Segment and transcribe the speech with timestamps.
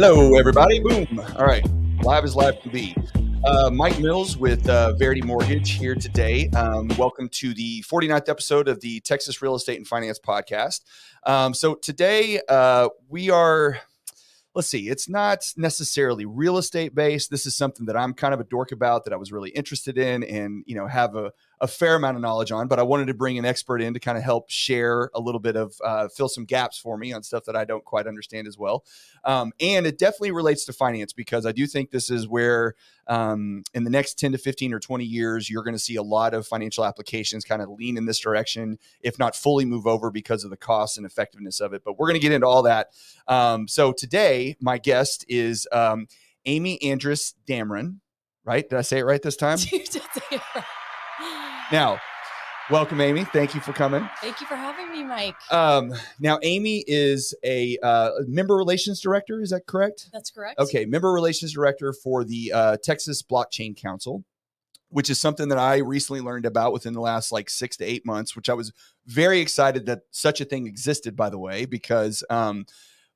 [0.00, 0.78] Hello, everybody.
[0.78, 1.20] Boom.
[1.36, 1.66] All right.
[2.04, 2.94] Live is live to be.
[3.44, 6.48] Uh, Mike Mills with uh, Verity Mortgage here today.
[6.50, 10.82] Um, welcome to the 49th episode of the Texas Real Estate and Finance Podcast.
[11.24, 13.80] Um, so today uh, we are,
[14.54, 17.28] let's see, it's not necessarily real estate based.
[17.32, 19.98] This is something that I'm kind of a dork about that I was really interested
[19.98, 23.06] in and, you know, have a, a fair amount of knowledge on, but I wanted
[23.06, 26.08] to bring an expert in to kind of help share a little bit of uh,
[26.08, 28.84] fill some gaps for me on stuff that I don't quite understand as well.
[29.24, 32.74] Um, and it definitely relates to finance because I do think this is where
[33.08, 36.02] um, in the next 10 to 15 or 20 years, you're going to see a
[36.02, 40.10] lot of financial applications kind of lean in this direction, if not fully move over
[40.10, 41.82] because of the cost and effectiveness of it.
[41.84, 42.88] But we're going to get into all that.
[43.26, 46.06] Um, so today, my guest is um,
[46.44, 47.98] Amy Anderes Damron,
[48.44, 48.68] right?
[48.68, 49.58] Did I say it right this time?
[49.72, 50.64] You did say it right.
[51.70, 52.00] Now,
[52.70, 53.24] welcome, Amy.
[53.24, 54.08] Thank you for coming.
[54.22, 55.36] Thank you for having me, Mike.
[55.50, 59.42] Um, now, Amy is a uh, member relations director.
[59.42, 60.08] Is that correct?
[60.10, 60.58] That's correct.
[60.58, 64.24] Okay, member relations director for the uh, Texas Blockchain Council,
[64.88, 68.06] which is something that I recently learned about within the last like six to eight
[68.06, 68.72] months, which I was
[69.06, 72.64] very excited that such a thing existed, by the way, because um,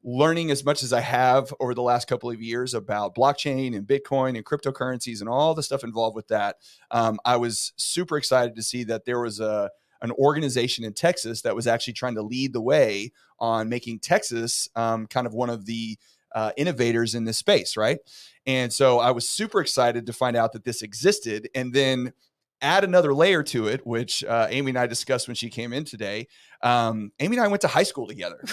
[0.04, 3.86] learning as much as I have over the last couple of years about blockchain and
[3.86, 6.56] Bitcoin and cryptocurrencies and all the stuff involved with that,
[6.90, 9.70] um, I was super excited to see that there was a
[10.02, 14.68] an organization in Texas that was actually trying to lead the way on making Texas
[14.74, 15.96] um, kind of one of the
[16.34, 17.98] uh, innovators in this space, right?
[18.44, 22.12] And so I was super excited to find out that this existed, and then
[22.60, 25.84] add another layer to it, which uh, Amy and I discussed when she came in
[25.84, 26.28] today.
[26.62, 28.38] Um, Amy and I went to high school together.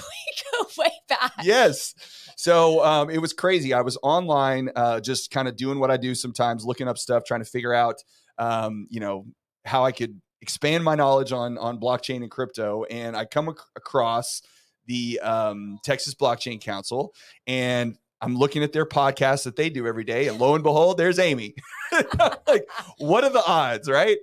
[1.20, 1.34] back.
[1.44, 1.96] yes.
[2.36, 3.74] So um, it was crazy.
[3.74, 7.24] I was online, uh, just kind of doing what I do sometimes, looking up stuff,
[7.26, 8.04] trying to figure out,
[8.38, 9.26] um, you know,
[9.66, 12.84] how I could expand my knowledge on on blockchain and crypto.
[12.86, 14.42] And I come ac- across
[14.86, 17.14] the um, Texas Blockchain Council,
[17.46, 20.98] and I'm looking at their podcast that they do every day, and lo and behold,
[20.98, 21.56] there's Amy.
[22.48, 22.68] like,
[22.98, 24.18] what are the odds, right?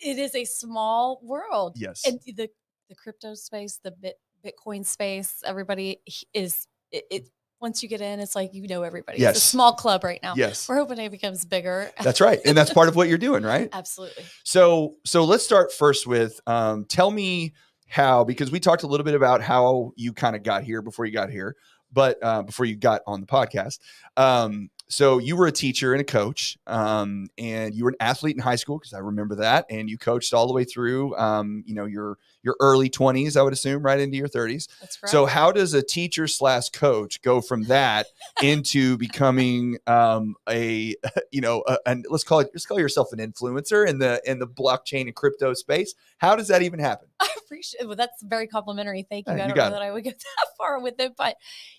[0.00, 1.74] It is a small world.
[1.76, 2.02] Yes.
[2.06, 2.48] And the
[2.88, 6.00] the crypto space, the bit Bitcoin space, everybody
[6.34, 7.28] is it, it
[7.60, 9.16] once you get in, it's like you know everybody.
[9.16, 9.36] It's Yes.
[9.36, 10.34] a small club right now.
[10.36, 10.68] Yes.
[10.68, 11.90] We're hoping it becomes bigger.
[12.02, 12.40] That's right.
[12.46, 13.68] And that's part of what you're doing, right?
[13.72, 14.24] Absolutely.
[14.44, 17.52] So, so let's start first with um, tell me
[17.86, 21.04] how, because we talked a little bit about how you kind of got here before
[21.04, 21.54] you got here,
[21.92, 23.78] but uh, before you got on the podcast.
[24.16, 28.34] Um, so you were a teacher and a coach, um, and you were an athlete
[28.34, 31.62] in high school because I remember that, and you coached all the way through, um,
[31.64, 34.66] you know, your your early twenties, I would assume, right into your thirties.
[34.80, 35.12] That's correct.
[35.12, 38.06] So how does a teacher slash coach go from that
[38.42, 40.96] into becoming um, a
[41.30, 44.40] you know a, an, let's call it let's call yourself an influencer in the in
[44.40, 45.94] the blockchain and crypto space?
[46.18, 47.06] How does that even happen?
[47.20, 49.06] I appreciate well, that's very complimentary.
[49.08, 49.34] Thank you.
[49.34, 49.70] I don't know it.
[49.70, 51.36] that I would get that far with it, but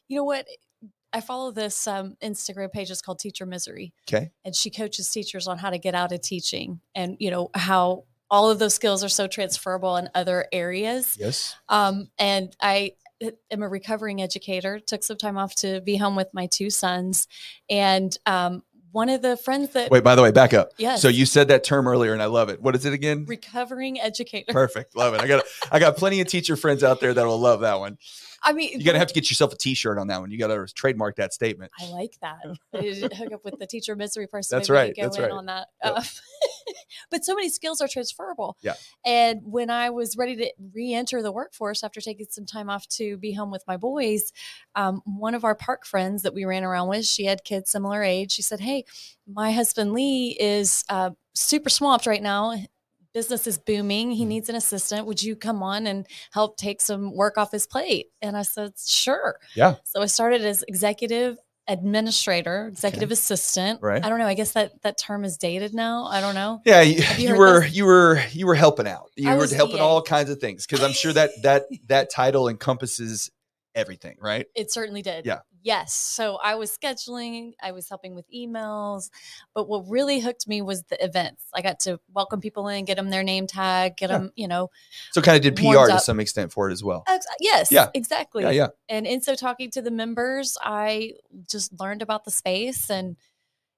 [0.08, 0.48] you know what?
[1.14, 2.90] I follow this um, Instagram page.
[2.90, 3.94] It's called Teacher Misery.
[4.08, 7.50] Okay, and she coaches teachers on how to get out of teaching and you know
[7.54, 12.92] how all of those skills are so transferable in other areas yes, um, and i
[13.52, 17.28] am a recovering educator took some time off to be home with my two sons
[17.70, 20.04] and um, one of the friends that wait.
[20.04, 20.72] By the way, back up.
[20.78, 22.62] yes So you said that term earlier, and I love it.
[22.62, 23.26] What is it again?
[23.26, 25.22] recovering educator Perfect, love it.
[25.22, 27.98] I got I got plenty of teacher friends out there that will love that one.
[28.44, 30.32] I mean You're gonna have to get yourself a T-shirt on that one.
[30.32, 31.72] You got to trademark that statement.
[31.80, 32.38] I like that.
[32.74, 34.58] I hook up with the teacher misery person.
[34.58, 35.32] That's right, Go that's in right.
[35.32, 35.68] on that.
[35.84, 35.94] Yep.
[35.98, 36.04] Uh,
[37.12, 38.58] but so many skills are transferable.
[38.62, 38.74] Yeah.
[39.06, 43.18] And when I was ready to re-enter the workforce after taking some time off to
[43.18, 44.32] be home with my boys,
[44.76, 48.04] um, one of our park friends that we ran around with, she had kids similar
[48.04, 48.32] age.
[48.32, 48.86] She said, "Hey,
[49.28, 52.56] my husband Lee is uh, super swamped right now."
[53.14, 54.12] Business is booming.
[54.12, 54.28] He Mhm.
[54.28, 55.06] needs an assistant.
[55.06, 58.08] Would you come on and help take some work off his plate?
[58.22, 59.38] And I said, sure.
[59.56, 59.76] Yeah.
[59.84, 63.82] So I started as executive administrator, executive assistant.
[63.82, 64.04] Right.
[64.04, 64.28] I don't know.
[64.28, 66.06] I guess that that term is dated now.
[66.06, 66.62] I don't know.
[66.66, 67.74] Yeah, you, you you were this?
[67.76, 69.12] you were you were helping out.
[69.16, 69.82] You I were helping EA.
[69.82, 73.30] all kinds of things because I'm sure that that that title encompasses
[73.76, 74.48] everything, right?
[74.56, 75.26] It certainly did.
[75.26, 75.40] Yeah.
[75.64, 75.94] Yes.
[75.94, 79.10] So I was scheduling, I was helping with emails,
[79.54, 81.44] but what really hooked me was the events.
[81.54, 84.18] I got to welcome people in, get them their name tag, get Yeah.
[84.18, 84.70] them, you know.
[85.12, 87.04] So kind of did PR to some extent for it as well.
[87.08, 87.72] ex- yes.
[87.72, 87.90] Yeah.
[87.94, 88.44] Exactly.
[88.44, 88.68] Yeah, yeah.
[88.90, 91.14] And in so talking to the members, I
[91.48, 93.16] just learned about the space and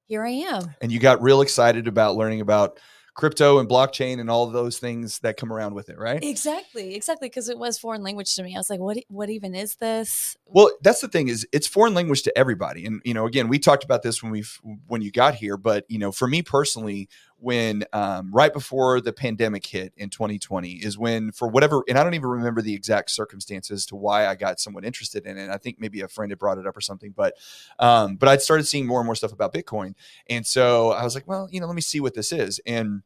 [0.05, 0.75] here I am.
[0.81, 2.79] And you got real excited about learning about
[3.15, 6.23] crypto and blockchain and all those things that come around with it, right?
[6.23, 8.55] Exactly, exactly, because it was foreign language to me.
[8.55, 8.97] I was like, "What?
[9.07, 12.85] What even is this?" Well, that's the thing is it's foreign language to everybody.
[12.85, 14.43] And you know, again, we talked about this when we
[14.87, 17.09] when you got here, but you know, for me personally,
[17.43, 22.03] when um, right before the pandemic hit in 2020 is when for whatever and i
[22.03, 25.49] don't even remember the exact circumstances to why i got somewhat interested in it.
[25.49, 27.35] I think maybe a friend had brought it up or something but
[27.79, 29.93] um, but i'd started seeing more and more stuff about bitcoin.
[30.27, 32.59] And so i was like well you know let me see what this is.
[32.65, 33.03] And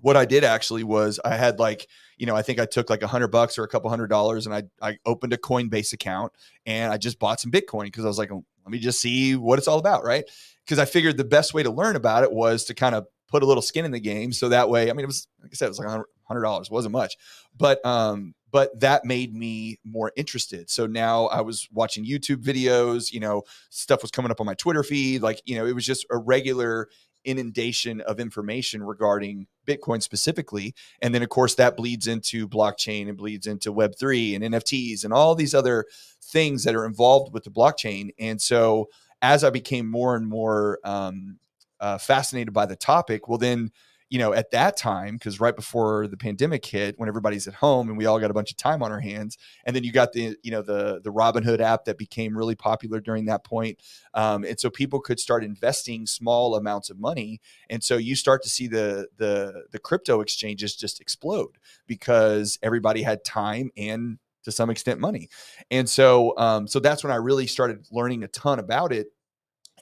[0.00, 1.88] what i did actually was i had like
[2.18, 4.46] you know i think i took like a hundred bucks or a couple hundred dollars
[4.46, 6.32] and i i opened a coinbase account
[6.66, 9.58] and i just bought some bitcoin because i was like let me just see what
[9.58, 10.24] it's all about right?
[10.64, 13.42] Because i figured the best way to learn about it was to kind of put
[13.42, 14.32] a little skin in the game.
[14.32, 15.88] So that way, I mean, it was like I said, it was like
[16.24, 17.16] hundred dollars, wasn't much,
[17.56, 20.70] but um, but that made me more interested.
[20.70, 23.12] So now I was watching YouTube videos.
[23.12, 25.22] You know, stuff was coming up on my Twitter feed.
[25.22, 26.88] Like you know, it was just a regular
[27.24, 30.74] inundation of information regarding Bitcoin specifically.
[31.02, 35.12] And then, of course, that bleeds into blockchain and bleeds into Web3 and NFTs and
[35.12, 35.84] all these other
[36.22, 38.10] things that are involved with the blockchain.
[38.18, 38.88] And so,
[39.20, 41.38] as I became more and more um,
[41.80, 43.70] uh, fascinated by the topic, well, then,
[44.10, 47.90] you know, at that time, because right before the pandemic hit, when everybody's at home
[47.90, 49.36] and we all got a bunch of time on our hands,
[49.66, 53.00] and then you got the, you know, the the Robinhood app that became really popular
[53.00, 53.78] during that point,
[54.14, 58.42] um, and so people could start investing small amounts of money, and so you start
[58.42, 64.50] to see the the the crypto exchanges just explode because everybody had time and to
[64.50, 65.28] some extent money,
[65.70, 69.08] and so um, so that's when I really started learning a ton about it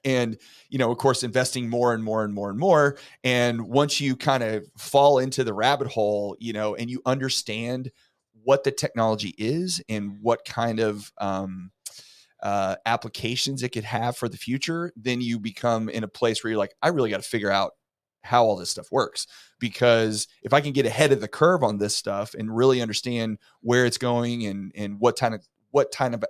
[0.05, 0.37] and
[0.69, 4.17] you know of course investing more and more and more and more and once you
[4.17, 7.91] kind of fall into the rabbit hole you know and you understand
[8.45, 11.71] what the technology is and what kind of um,
[12.43, 16.51] uh, applications it could have for the future then you become in a place where
[16.51, 17.73] you're like i really got to figure out
[18.23, 19.27] how all this stuff works
[19.59, 23.39] because if i can get ahead of the curve on this stuff and really understand
[23.61, 26.25] where it's going and and what kind of what kind of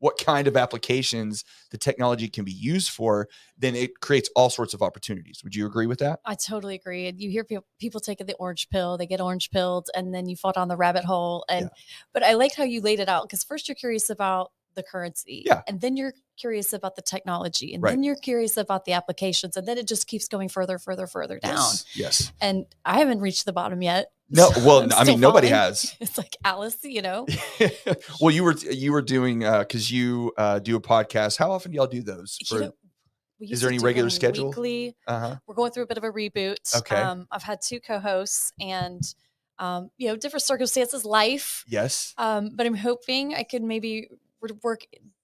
[0.00, 4.74] what kind of applications the technology can be used for, then it creates all sorts
[4.74, 5.42] of opportunities.
[5.44, 6.20] Would you agree with that?
[6.26, 7.12] I totally agree.
[7.16, 10.36] You hear people, people taking the orange pill, they get orange pilled, and then you
[10.36, 11.44] fall down the rabbit hole.
[11.48, 11.82] And yeah.
[12.12, 15.42] but I liked how you laid it out because first you're curious about the currency,
[15.46, 17.90] yeah, and then you're curious about the technology, and right.
[17.90, 21.38] then you're curious about the applications, and then it just keeps going further, further, further
[21.38, 21.56] down.
[21.56, 21.84] Yes.
[21.94, 22.32] yes.
[22.40, 24.10] And I haven't reached the bottom yet.
[24.30, 25.96] No, well, I mean, nobody has.
[26.00, 27.26] It's like Alice, you know.
[28.20, 31.36] well, you were you were doing because uh, you uh, do a podcast.
[31.36, 32.38] How often do y'all do those?
[32.48, 32.72] For, you know,
[33.40, 34.48] is there any regular schedule?
[34.48, 34.96] Weekly.
[35.06, 35.36] Uh-huh.
[35.46, 36.76] We're going through a bit of a reboot.
[36.76, 36.96] Okay.
[36.96, 39.02] Um, I've had two co-hosts, and
[39.58, 41.64] um, you know, different circumstances, life.
[41.68, 42.14] Yes.
[42.16, 44.08] Um, but I'm hoping I could maybe
[44.62, 44.82] work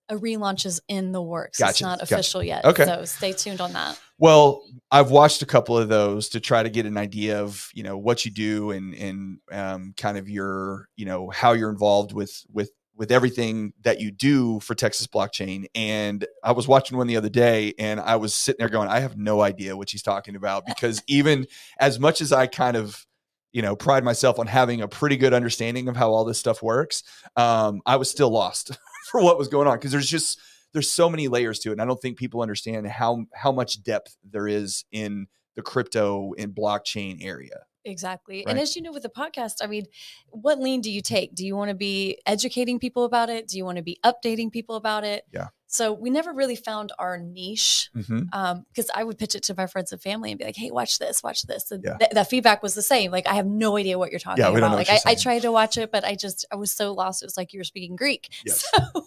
[0.08, 1.58] a relaunch is in the works.
[1.58, 1.70] Gotcha.
[1.70, 2.46] It's not official gotcha.
[2.46, 2.64] yet.
[2.64, 2.84] Okay.
[2.84, 3.98] So stay tuned on that.
[4.18, 7.82] Well, I've watched a couple of those to try to get an idea of, you
[7.82, 12.12] know, what you do and and um, kind of your, you know, how you're involved
[12.12, 15.66] with with with everything that you do for Texas blockchain.
[15.74, 19.00] And I was watching one the other day and I was sitting there going, I
[19.00, 21.46] have no idea what she's talking about because even
[21.78, 23.06] as much as I kind of
[23.56, 26.62] you know pride myself on having a pretty good understanding of how all this stuff
[26.62, 27.02] works
[27.36, 28.78] um, i was still lost
[29.10, 30.38] for what was going on because there's just
[30.74, 33.82] there's so many layers to it and i don't think people understand how how much
[33.82, 35.26] depth there is in
[35.56, 38.38] the crypto and blockchain area Exactly.
[38.38, 38.50] Right.
[38.50, 39.86] And as you know, with the podcast, I mean,
[40.30, 41.36] what lean do you take?
[41.36, 43.46] Do you want to be educating people about it?
[43.46, 45.22] Do you want to be updating people about it?
[45.32, 45.48] Yeah.
[45.76, 48.28] So we never really found our niche because mm-hmm.
[48.32, 48.64] um,
[48.94, 51.22] I would pitch it to my friends and family and be like, "Hey, watch this,
[51.22, 51.96] watch this." And yeah.
[51.98, 53.10] th- that feedback was the same.
[53.10, 54.72] Like, I have no idea what you're talking yeah, about.
[54.72, 57.22] Like, I, I, tried to watch it, but I just I was so lost.
[57.22, 58.30] It was like you were speaking Greek.
[58.46, 58.64] Yes.
[58.74, 59.06] So,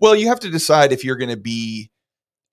[0.00, 1.90] well, you have to decide if you're going to be,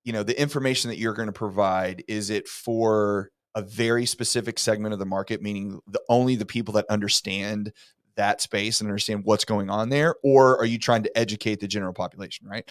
[0.03, 4.59] you know, the information that you're going to provide is it for a very specific
[4.59, 7.71] segment of the market, meaning the only the people that understand
[8.15, 11.67] that space and understand what's going on there, or are you trying to educate the
[11.67, 12.69] general population, right?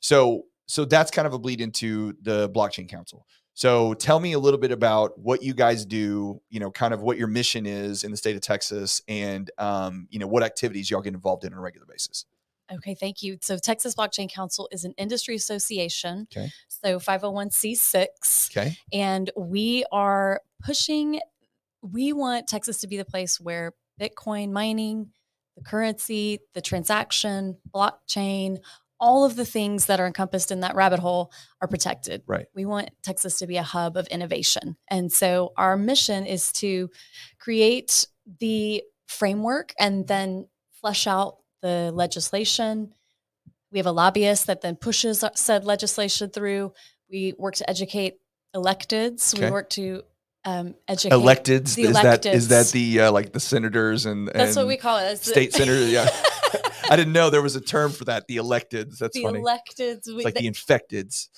[0.00, 3.26] So so that's kind of a bleed into the blockchain council.
[3.54, 7.00] So tell me a little bit about what you guys do, you know, kind of
[7.00, 10.90] what your mission is in the state of Texas and um, you know, what activities
[10.90, 12.26] y'all get involved in on a regular basis.
[12.70, 13.38] Okay, thank you.
[13.40, 16.26] So Texas Blockchain Council is an industry association.
[16.36, 16.50] Okay.
[16.68, 18.50] So 501c6.
[18.50, 18.76] Okay.
[18.92, 21.20] And we are pushing
[21.82, 25.10] we want Texas to be the place where Bitcoin mining,
[25.56, 28.58] the currency, the transaction, blockchain,
[28.98, 32.22] all of the things that are encompassed in that rabbit hole are protected.
[32.26, 32.46] Right.
[32.54, 34.76] We want Texas to be a hub of innovation.
[34.88, 36.90] And so our mission is to
[37.38, 38.06] create
[38.40, 40.48] the framework and then
[40.80, 42.92] flesh out the legislation.
[43.70, 46.72] We have a lobbyist that then pushes said legislation through.
[47.10, 48.14] We work to educate
[48.54, 49.34] electeds.
[49.34, 49.46] Okay.
[49.46, 50.02] We work to
[50.46, 51.74] um, educate electeds.
[51.74, 52.02] The is electeds.
[52.02, 55.18] that is that the uh, like the senators and, and that's what we call it.
[55.18, 55.90] state senators.
[55.96, 56.08] Yeah.
[56.88, 58.28] I didn't know there was a term for that.
[58.28, 58.98] The electeds.
[58.98, 59.40] That's the funny.
[59.40, 60.06] electeds.
[60.06, 61.28] It's like the infecteds.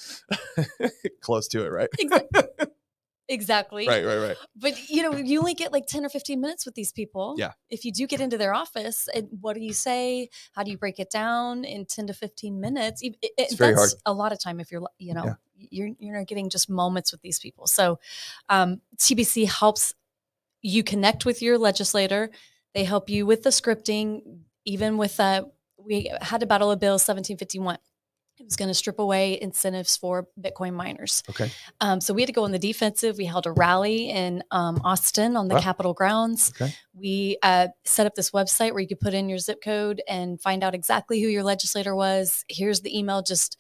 [1.23, 1.89] Close to it, right?
[1.99, 2.67] Exactly.
[3.29, 3.87] Exactly.
[3.87, 4.37] Right, right, right.
[4.57, 7.35] But you know, you only get like 10 or 15 minutes with these people.
[7.39, 7.53] Yeah.
[7.71, 10.29] If you do get into their office, and what do you say?
[10.53, 13.03] How do you break it down in 10 to 15 minutes?
[13.03, 15.25] It- it- It's very that's a lot of time if you're, you know,
[15.57, 17.67] you're you're not getting just moments with these people.
[17.67, 17.99] So
[18.49, 19.95] um, TBC helps
[20.63, 22.31] you connect with your legislator.
[22.75, 25.45] They help you with the scripting, even with uh,
[25.79, 27.79] we had to battle a bill 1751.
[28.41, 31.23] It was going to strip away incentives for Bitcoin miners.
[31.31, 31.51] Okay.
[31.81, 33.17] Um, so we had to go on the defensive.
[33.19, 35.61] We held a rally in um, Austin on the Wow.
[35.61, 36.53] Capitol grounds.
[36.61, 36.73] Okay.
[36.95, 40.41] We uh, set up this website where you could put in your zip code and
[40.41, 42.45] find out exactly who your legislator was.
[42.49, 43.23] Here's the email.
[43.23, 43.59] Just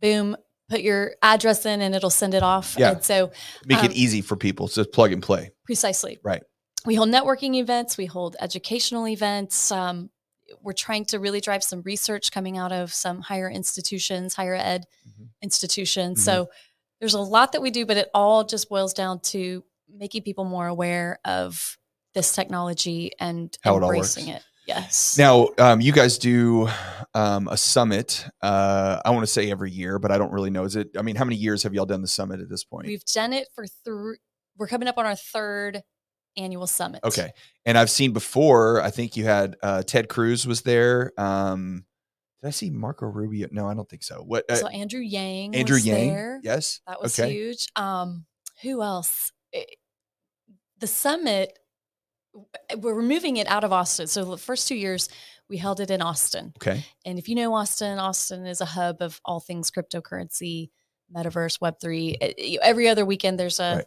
[0.00, 0.36] boom,
[0.68, 2.76] put your address in, and it'll send it off.
[2.78, 2.92] Yeah.
[2.92, 3.30] And so
[3.66, 4.68] Make it Um, easy for people.
[4.68, 5.50] So it's plug and play.
[5.64, 6.42] precisely Right.
[6.86, 10.10] we hold networking events we hold educational events um,
[10.62, 14.86] we're trying to really drive some research coming out of some higher institutions higher ed
[15.08, 15.28] Mhm.
[15.42, 16.24] institutions Mhm.
[16.24, 16.50] so
[17.00, 20.44] there's a lot that we do but it all just boils down to making people
[20.44, 21.76] more aware of
[22.14, 24.38] this technology and How it all embracing works.
[24.40, 26.68] it yes Now, um, you guys do
[27.14, 28.24] um, a summit.
[28.40, 30.62] Uh, I want to say every year, but I don't really know.
[30.62, 30.90] Is it?
[30.96, 32.86] I mean, how many years have y'all done the summit at this point?
[32.86, 34.18] we've done it for three
[34.56, 35.82] we're coming up on our third
[36.36, 37.32] annual summit Okay.
[37.66, 41.12] And I've seen before, I think you had uh, Ted Cruz was there.
[41.18, 41.84] Um,
[42.42, 43.48] did I see Marco Rubio?
[43.50, 44.22] No, I don't think so.
[44.26, 44.50] What?
[44.50, 46.08] Uh, so andrew yang Andrew Yang?
[46.08, 46.40] there.
[46.42, 46.80] Yes.
[46.86, 47.30] That was okay.
[47.32, 47.66] huge.
[47.76, 48.24] Um,
[48.62, 49.32] who else?
[49.52, 49.76] It-
[50.78, 51.58] the summit,
[52.78, 54.06] we're moving it out of Austin.
[54.06, 55.10] So the first two years,
[55.50, 56.54] we held it in Austin.
[56.56, 56.84] Okay.
[57.04, 60.70] And if you know Austin, Austin is a hub of all things cryptocurrency,
[61.14, 62.16] metaverse, Web three.
[62.38, 63.84] E- Every other weekend, there's a Right.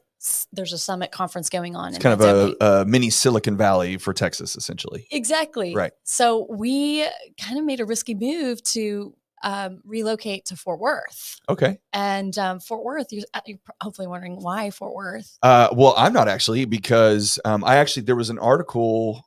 [0.52, 1.90] There's a summit conference going on.
[1.90, 5.08] It's kind of a, a mini Silicon Valley for Texas, essentially.
[5.12, 5.94] exactly Right.
[6.04, 7.06] So we
[7.40, 11.40] kind of made a risky move to um, relocate to Fort Worth.
[11.50, 11.80] Okay.
[11.92, 15.38] And um, Fort Worth, you're, uh, you're hopefully wondering why Fort Worth.
[15.44, 19.26] Uh, well, I'm not actually because um, I actually there was an article.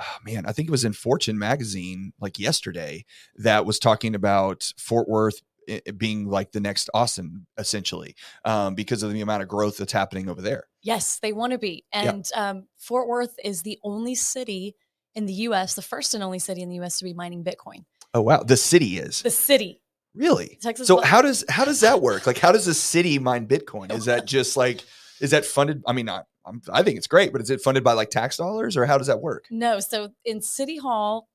[0.00, 3.04] Oh, man, I think it was in Fortune magazine like yesterday
[3.36, 8.74] that was talking about Fort Worth i- i- being like the next Austin, essentially, um,
[8.74, 10.64] because of the amount of growth that's happening over there.
[10.82, 11.84] Yes, they want to be.
[11.92, 12.10] Yeah.
[12.12, 14.74] And um, Fort Worth is the only city
[15.14, 17.84] in the US, the first and only city in the US to be mining Bitcoin.
[18.14, 19.80] Oh wow, the city is The city.
[20.14, 20.58] really.
[20.60, 22.26] Texas So how does how does that work?
[22.26, 23.92] Like, how does a city mine Bitcoin?
[23.92, 24.82] Is that just like
[25.20, 25.82] is that funded?
[25.86, 28.36] I mean, I, I'm, I think it's great, but is it funded by like tax
[28.38, 29.44] dollars or how does that work?
[29.50, 31.28] No, so in City Hall,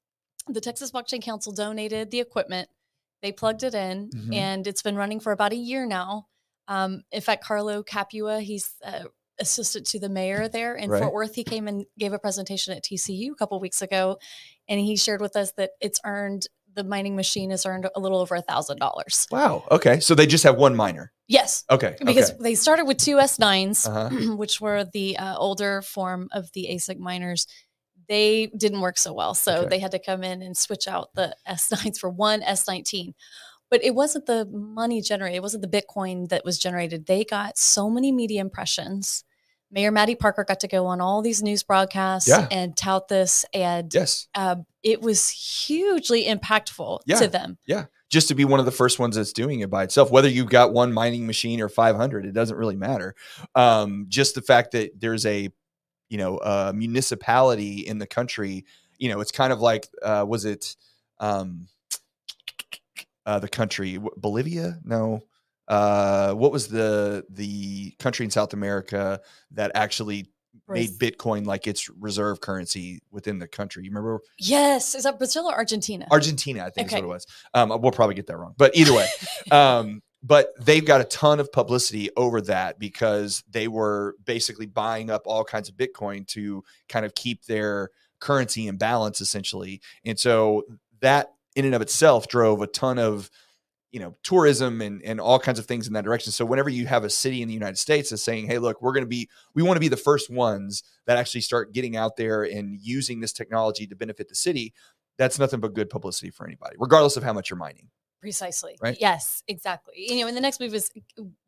[0.48, 2.68] the Texas Blockchain Council donated the equipment.
[3.22, 4.34] They plugged it in, Mhm.
[4.36, 6.28] and it's been running for about a year now.
[6.68, 9.04] Um, in fact, Carlo Capua, he's uh,
[9.40, 11.02] assistant to the mayor there in Right.
[11.02, 11.36] Fort Worth.
[11.36, 14.18] He came and gave a presentation at TCU a couple weeks ago,
[14.68, 18.20] and he shared with us that it's earned the mining machine has earned a little
[18.20, 19.28] over a thousand dollars.
[19.32, 19.64] Wow.
[19.72, 21.14] Okay, so they just have one miner.
[21.28, 21.96] Yes, Okay.
[22.04, 22.40] because okay.
[22.42, 24.10] they started with two S9s, Uh-huh.
[24.36, 27.48] which were the uh, older form of the ASIC miners.
[28.08, 29.34] They didn't work so well.
[29.34, 29.70] So Okay.
[29.70, 33.14] they had to come in and switch out the S9s for one S19.
[33.72, 37.08] But it wasn't the money generated, it wasn't the Bitcoin that was generated.
[37.08, 39.24] They got so many media impressions.
[39.72, 42.48] Mayor Mattie Parker got to go on all these news broadcasts Yeah.
[42.52, 43.44] and tout this.
[43.54, 44.28] And yes.
[44.36, 47.18] uh, it was hugely impactful Yeah.
[47.20, 47.58] to them.
[47.66, 50.30] Yeah, just to be one of the first ones that's doing it by itself whether
[50.30, 53.16] you've got one mining machine or 500 it doesn't really matter
[53.56, 55.50] um, just the fact that there's a
[56.10, 58.66] you know a municipality in the country
[58.98, 60.76] you know it's kind of like uh, was it
[61.20, 61.68] um,
[63.26, 64.80] uh, the country bolivia?
[64.84, 65.24] No.
[65.68, 69.20] Uh, what was the the country in south america
[69.50, 70.28] that actually
[70.68, 73.84] made bitcoin like its reserve currency within the country?
[73.84, 74.20] You remember?
[74.38, 74.94] Yes.
[74.94, 76.08] Is that Brazil or Argentina?
[76.12, 77.26] Argentina, I think is what it was.
[77.56, 79.08] Um, we'll probably get that wrong, but either way,
[79.52, 85.12] um, but they've got a ton of publicity over that because they were basically buying
[85.12, 89.82] up all kinds of Bitcoin to kind of keep their currency in balance, essentially.
[90.04, 90.64] And so
[91.02, 93.30] that in and of itself drove a ton of
[93.92, 96.86] you know tourism and and all kinds of things in that direction so whenever you
[96.86, 99.30] have a city in the united states that's saying hey look we're going to be
[99.54, 103.22] we want to be the first ones that actually start getting out there and using
[103.22, 104.74] this technology to benefit the city
[105.18, 107.88] that's nothing but good publicity for anybody regardless of how much you're mining
[108.22, 108.78] Precisely.
[108.82, 108.98] Right?
[109.00, 109.94] Yes, exactly.
[109.98, 110.90] You know, and the next move is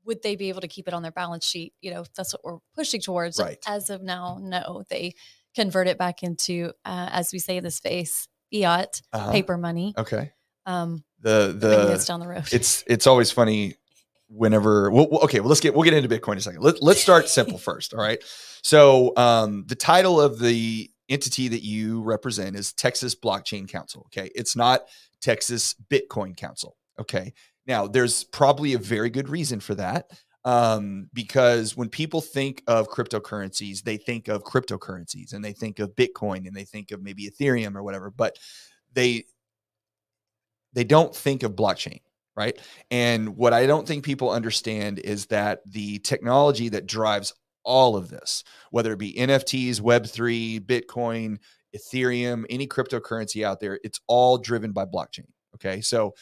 [0.05, 1.73] would they be able to keep it on their balance sheet?
[1.81, 3.39] You know, that's what we're pushing towards.
[3.39, 3.57] Right.
[3.67, 4.83] As of now, no.
[4.89, 5.13] They
[5.55, 9.31] convert it back into, uh, as we say in the space, fiat Uh-huh.
[9.31, 9.93] paper money.
[9.97, 10.31] okay
[10.65, 12.43] Um, the I think that's the down the road.
[12.51, 13.75] it's it's always funny
[14.29, 16.81] whenever well, well, okay well let's get we'll get into bitcoin in a second Let,
[16.83, 18.21] let's start simple first all right
[18.61, 24.29] so um the title of the entity that you represent is texas blockchain council okay
[24.35, 24.87] it's not
[25.21, 27.33] texas bitcoin council okay
[27.65, 30.11] now there's probably a very good reason for that
[30.47, 35.93] um, because when people think of cryptocurrencies, they think of cryptocurrencies and they think of
[35.93, 38.39] Bitcoin and they think of maybe Ethereum or whatever, but
[38.93, 39.25] they
[40.71, 41.99] they don't think of blockchain,
[42.37, 42.57] right?
[42.91, 47.33] And what I don't think people understand is that the technology that drives
[47.67, 51.37] all of this, whether it be NFTs, Web3, Bitcoin,
[51.75, 55.27] Ethereum, any cryptocurrency out there, it's all driven by blockchain.
[55.55, 55.81] Okay.
[55.81, 56.13] So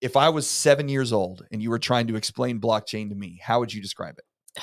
[0.00, 3.38] if I was seven years old and you were trying to explain blockchain to me,
[3.42, 4.62] how would you describe it?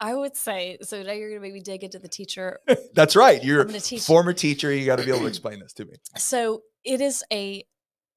[0.00, 1.00] I would say so.
[1.02, 2.58] Now you're going to make me dig into the teacher.
[2.94, 3.42] That's right.
[3.44, 4.72] You're a teach- former teacher.
[4.72, 5.92] You got to be able to explain this to me.
[6.16, 7.62] So it is a.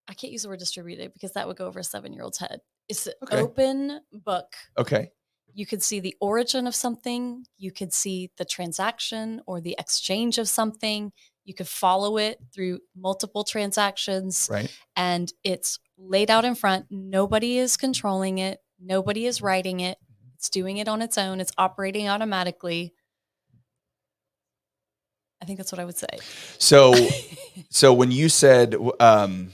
[0.07, 2.37] I can't use the word distributed because that would go over a seven year old's
[2.37, 2.59] head.
[2.89, 3.37] It's an Okay.
[3.39, 4.53] open book.
[4.77, 5.09] Okay.
[5.55, 7.45] You could see the origin of something.
[7.57, 11.13] You could see the transaction or the exchange of something.
[11.45, 14.49] You could follow it through multiple transactions.
[14.51, 14.69] Right.
[14.97, 16.87] and it's laid out in front.
[16.89, 18.59] Nobody is controlling it.
[18.81, 19.97] Nobody is writing it.
[20.35, 21.39] It's doing it on its own.
[21.39, 22.93] It's operating automatically.
[25.41, 26.19] I think that's what I would say.
[26.57, 26.93] So,
[27.69, 29.51] so when you said, um,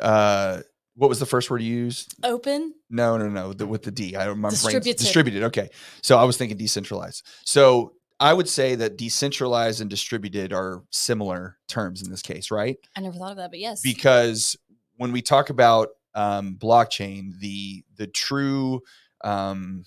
[0.00, 0.62] uh,
[0.96, 2.14] what was the first word you used?
[2.24, 3.52] Open, No, no, no.
[3.52, 4.16] The, with the D.
[4.16, 4.98] I my brain's Distributed.
[4.98, 5.42] distributed.
[5.44, 5.68] Okay.
[6.02, 7.24] So I was thinking decentralized.
[7.44, 12.78] So I would say that decentralized and distributed are similar terms in this case, right?
[12.96, 13.82] I never thought of that, but yes.
[13.82, 14.56] Because
[14.96, 18.80] when we talk about um, blockchain, the the true
[19.22, 19.84] um,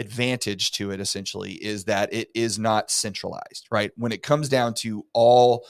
[0.00, 3.92] advantage to it essentially is that it is not centralized, right?
[3.96, 5.64] When it comes down to all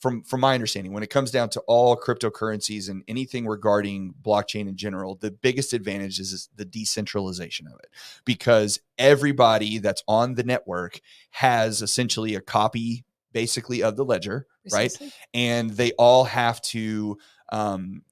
[0.00, 4.68] from from my understanding, when it comes down to all cryptocurrencies and anything regarding blockchain
[4.68, 7.88] in general, the biggest advantage is, is the decentralization of it
[8.24, 11.00] because everybody that's on the network
[11.30, 14.92] has essentially a copy basically of the ledger, right?
[15.34, 17.18] And they all have to
[17.52, 18.02] um,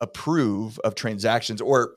[0.00, 1.96] approve of transactions or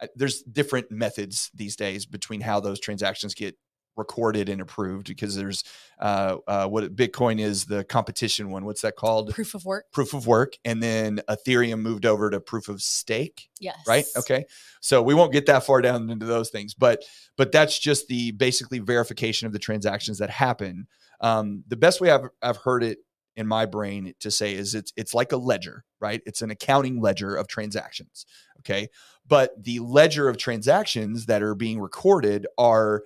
[0.00, 3.56] uh, there's different methods these days between how those transactions get
[4.00, 5.62] recorded and approved because there's
[6.00, 9.32] uh, uh, what bitcoin is the competition one what's that called?
[9.32, 9.84] Proof of work.
[9.92, 13.76] proof of work and then ethereum moved over to proof of stake Yes.
[13.86, 14.06] right?
[14.16, 14.46] Okay.
[14.80, 17.04] So we won't get that far down into those things but
[17.36, 20.88] but that's just the basically verification of the transactions that happen.
[21.20, 22.98] Um, the best way I've, I've heard it
[23.36, 26.22] in my brain to say is it's it's like a ledger right?
[26.26, 28.24] It's an accounting ledger of transactions
[28.60, 28.88] okay?
[29.26, 33.04] But the ledger of transactions that are being recorded are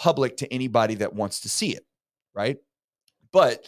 [0.00, 1.84] public to anybody that wants to see it
[2.34, 2.56] right
[3.32, 3.66] but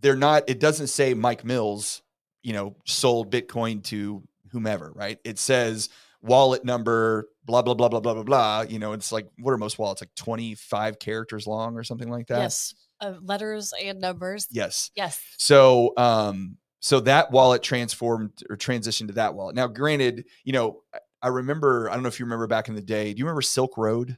[0.00, 2.00] they're not it doesn't say mike mills
[2.42, 5.90] you know sold bitcoin to whomever right it says
[6.22, 9.58] wallet number blah blah blah blah blah blah blah you know it's like what are
[9.58, 12.74] most wallets like 25 characters long or something like that Yes.
[13.00, 14.48] Uh, letters and numbers.
[14.50, 15.20] yes Yes.
[15.36, 20.80] so um so that wallet transformed or transitioned to that wallet now granted you know
[20.94, 23.24] I- i remember i don't know if you remember back in the day do you
[23.26, 24.16] remember silk road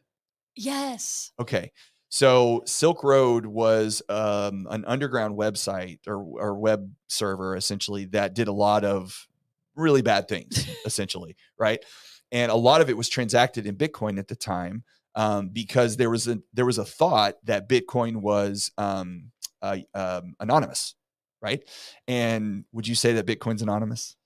[0.57, 1.33] Yes.
[1.39, 1.73] Okay.
[2.09, 8.49] So Silk Road was um, an underground website or, or web server essentially that did
[8.49, 9.29] a lot of
[9.77, 11.85] really bad things, essentially, right?
[12.33, 14.85] And a lot of it was transacted in Bitcoin at the time
[15.15, 19.31] um, because there was a there was a thought that Bitcoin was um,
[19.63, 20.95] uh, um, anonymous,
[21.41, 21.63] right?
[22.07, 24.17] And would you say that Bitcoin's anonymous?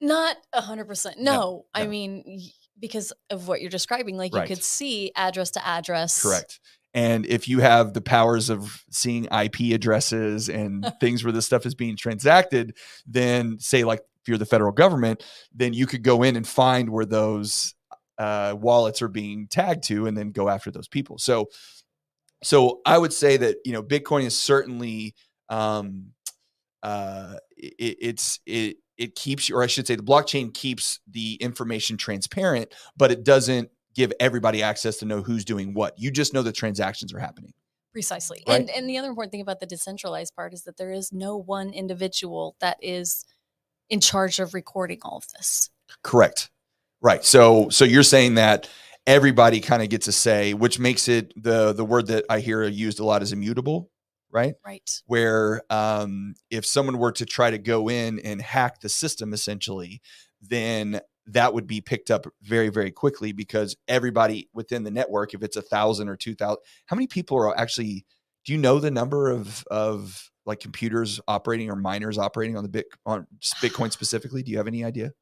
[0.00, 1.18] Not a hundred percent.
[1.18, 2.40] No, No, I mean
[2.78, 4.48] because of what you're describing, like Right.
[4.48, 6.22] you could see address to address.
[6.22, 6.60] Correct.
[6.94, 11.66] And if you have the powers of seeing IP addresses and things where this stuff
[11.66, 15.22] is being transacted, then say like if you're the federal government,
[15.54, 17.74] then you could go in and find where those
[18.18, 21.18] uh, wallets are being tagged to, and then go after those people.
[21.18, 21.46] So,
[22.42, 25.14] so I would say that you know Bitcoin is certainly
[25.48, 26.12] um,
[26.82, 31.96] uh, it, it's it it keeps or I should say the blockchain keeps the information
[31.96, 35.98] transparent, but it doesn't give everybody access to know who's doing what.
[35.98, 37.52] You just know the transactions are happening.
[37.92, 38.42] Precisely.
[38.46, 38.60] Right.
[38.60, 41.36] And and the other important thing about the decentralized part is that there is no
[41.36, 43.24] one individual that is
[43.88, 45.70] in charge of recording all of this.
[46.02, 46.50] Correct.
[47.00, 47.24] Right.
[47.24, 48.68] So so you're saying that
[49.06, 52.64] everybody kind of gets a say, which makes it the the word that I hear
[52.64, 53.90] used a lot is immutable,
[54.30, 54.54] right?
[54.64, 55.02] Right.
[55.06, 60.00] Where um, if someone were to try to go in and hack the system, essentially,
[60.40, 65.42] then that would be picked up very very quickly because everybody within the network, if
[65.42, 68.04] it's a thousand or two thousand, how many people are actually?
[68.44, 72.68] Do you know the number of of like computers operating or miners operating on the
[72.68, 73.26] bit on
[73.62, 74.42] Bitcoin specifically?
[74.42, 75.12] Do you have any idea?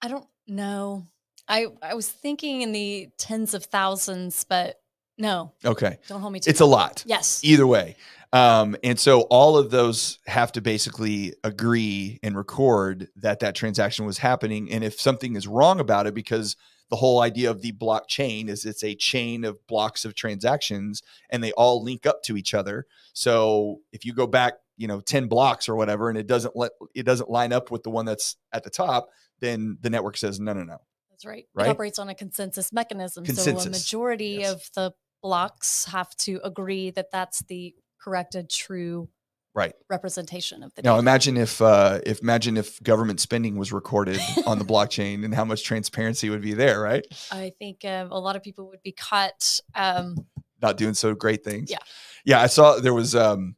[0.00, 1.04] I don't know.
[1.48, 4.76] I I was thinking in the tens of thousands, but
[5.18, 7.02] no, Okay, don't hold me to it's a lot.
[7.06, 7.40] Yes.
[7.44, 7.96] either way
[8.32, 14.04] um, and so all of those have to basically agree and record that that transaction
[14.04, 16.54] was happening and if something is wrong about it because
[16.90, 21.42] the whole idea of the blockchain is it's a chain of blocks of transactions and
[21.42, 22.86] they all link up to each other.
[23.12, 26.72] So if you go back, you know, 10 blocks or whatever, and it doesn't let
[26.94, 30.40] it doesn't line up with the one that's at the top, then the network says,
[30.40, 30.78] no, no, no.
[31.10, 31.44] That's right.
[31.52, 31.66] Right?
[31.66, 33.26] It operates on a consensus mechanism.
[33.26, 33.66] So a Consensus.
[33.84, 34.52] majority Yes.
[34.52, 39.08] of the blocks have to agree that that's the correct corrected, true
[39.54, 39.74] Right.
[39.90, 41.00] representation of the Now data.
[41.00, 45.44] imagine if uh if imagine if government spending was recorded on the blockchain and how
[45.44, 47.04] much transparency would be there, right?
[47.32, 49.60] I think um, a lot of people would be caught.
[49.74, 50.14] Um,
[50.62, 51.70] Not doing so great things.
[51.70, 51.78] Yeah.
[52.24, 53.56] Yeah, I saw there was um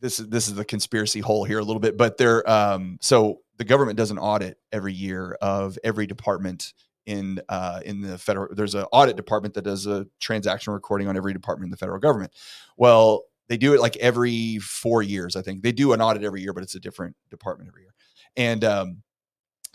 [0.00, 3.40] this is this is the conspiracy hole here a little bit, but there um so
[3.58, 6.72] the government does an audit every year of every department
[7.08, 11.16] in uh in the federal there's an audit department that does a transaction recording on
[11.16, 12.30] every department in the federal government.
[12.76, 15.62] Well, they do it like every 4 years, I think.
[15.62, 17.94] They do an audit every year, but it's a different department every year.
[18.36, 19.02] And um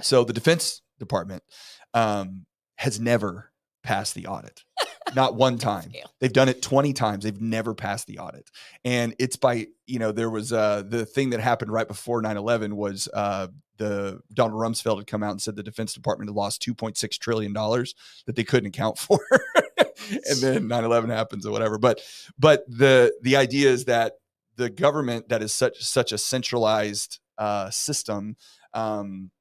[0.01, 1.41] so the defense department
[1.95, 2.45] um
[2.77, 3.51] has never
[3.83, 4.63] passed the audit.
[5.15, 5.91] Not one time.
[6.19, 7.23] They've done it 20 times.
[7.23, 8.49] They've never passed the audit.
[8.85, 12.73] And it's by, you know, there was uh the thing that happened right before 9-11
[12.73, 16.61] was uh the Donald Rumsfeld had come out and said the Defense Department had lost
[16.61, 19.19] 2.6 trillion dollars that they couldn't account for.
[20.09, 21.77] and then 9-11 happens or whatever.
[21.77, 22.01] But
[22.37, 24.13] but the the idea is that
[24.55, 28.35] the government that is such such a centralized uh system
[28.73, 29.31] um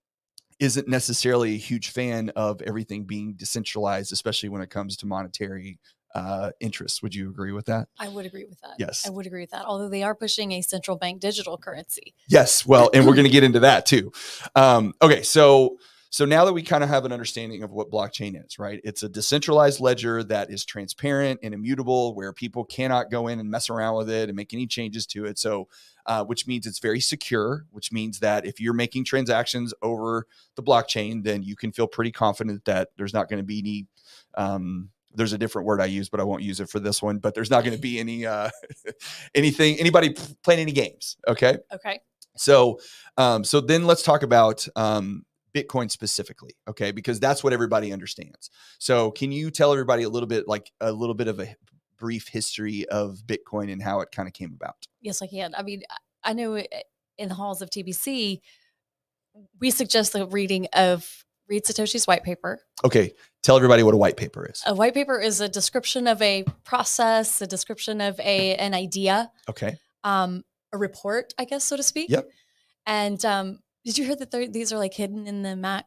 [0.59, 5.81] isn't necessarily a huge fan of everything being decentralized, especially when it comes to monetary
[6.15, 7.03] uh, interests.
[7.03, 7.89] Would you agree with that?
[7.99, 8.75] I would agree with that.
[8.79, 9.07] Yes.
[9.07, 9.65] I would agree with that.
[9.65, 12.15] Although they are pushing a central bank digital currency.
[12.29, 12.67] Yes.
[12.67, 14.13] Well, and we're going to get into that too.
[14.55, 15.79] Um, okay, so
[16.13, 18.83] so now that we kind of have an understanding of what blockchain is, right?
[18.85, 23.51] It's a decentralized ledger that is transparent and immutable, where people cannot go in and
[23.51, 25.39] mess around with it and make any changes to it.
[25.39, 25.69] So,
[26.05, 27.65] uh, which means it's very secure.
[27.71, 32.13] Which means that if you're making transactions over the blockchain, then you can feel pretty
[32.13, 33.87] confident that there's not going to be any.
[34.35, 37.19] Um, there's a different word I use, but I won't use it for this one.
[37.19, 38.51] But there's not going to be any uh,
[39.35, 41.17] anything anybody playing any games.
[41.27, 41.59] Okay.
[41.73, 42.01] Okay.
[42.37, 42.81] So,
[43.19, 46.91] um, so then let's talk about um, Bitcoin specifically, okay?
[46.91, 48.49] Because that's what everybody understands.
[48.79, 51.55] So, can you tell everybody a little bit, like a little bit of a
[51.99, 54.77] brief history of Bitcoin and how it kind of came about?
[55.03, 55.55] Yes, I can.
[55.55, 56.55] I mean, I- I know
[57.19, 58.41] in the halls of TBC,
[59.61, 62.61] we suggest the reading of read Satoshi's white paper.
[62.85, 63.13] Okay,
[63.43, 64.63] tell everybody what a white paper is.
[64.67, 69.31] A white paper is a description of a process, a description of a an idea,
[69.49, 72.11] Okay, um, a report, I guess, so to speak.
[72.11, 72.29] Yep.
[72.87, 75.87] And um, did you hear that these are like hidden in the Mac?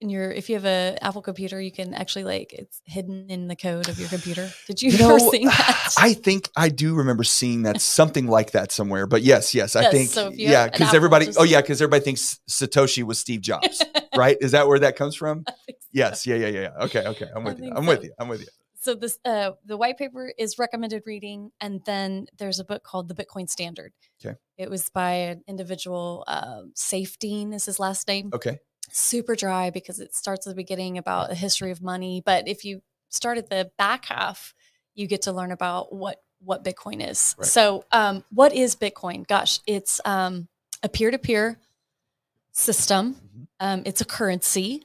[0.00, 3.48] In your, if you have a Apple computer, you can actually like it's hidden in
[3.48, 4.48] the code of your computer.
[4.68, 5.94] Did you, you ever know, see that?
[5.98, 9.08] I think I do remember seeing that something like that somewhere.
[9.08, 11.42] But yes, yes, I Yes, think so if you have yeah, because everybody, just- oh
[11.42, 13.82] yeah, because everybody thinks Satoshi was Steve Jobs,
[14.24, 14.36] right?
[14.40, 15.44] Is that where that comes from?
[15.92, 16.60] Yes, yeah, yeah, yeah.
[16.60, 16.84] yeah.
[16.84, 17.72] Okay, okay, I'm with you.
[17.74, 17.88] I'm so.
[17.90, 18.12] with you.
[18.18, 18.48] I'm with you.
[18.80, 23.08] so this uh the white paper is recommended reading and then there's a book called
[23.08, 23.92] the bitcoin standard
[24.24, 24.36] Okay.
[24.56, 29.98] it was by an individual um Saifedean is his last name Okay, super dry because
[29.98, 33.50] it starts at the beginning about the history of money but if you start at
[33.50, 34.54] the back half
[34.94, 37.48] you get to learn about what what bitcoin is Right.
[37.48, 40.46] so um what is bitcoin gosh it's um
[40.84, 41.58] a peer-to-peer
[42.52, 43.46] system Mhm.
[43.60, 44.84] um, it's a currency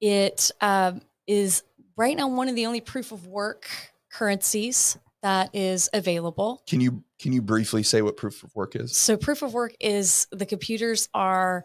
[0.00, 1.62] it um, is
[1.96, 3.66] right now one of the only proof of work
[4.12, 6.62] currencies that is available.
[6.68, 8.96] Can you can you briefly say what proof of work is?
[8.96, 11.64] So, proof of work is the computers are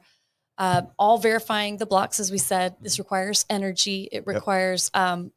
[0.57, 2.75] uh, all verifying the blocks, as we said.
[2.81, 4.09] This requires energy.
[4.11, 5.31] It requires, um,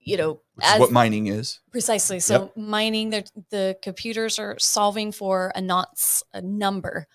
[0.00, 1.60] you know, as- what mining is.
[1.70, 2.18] precisely.
[2.18, 7.06] So, mining the the computers are solving for a nonce, a number,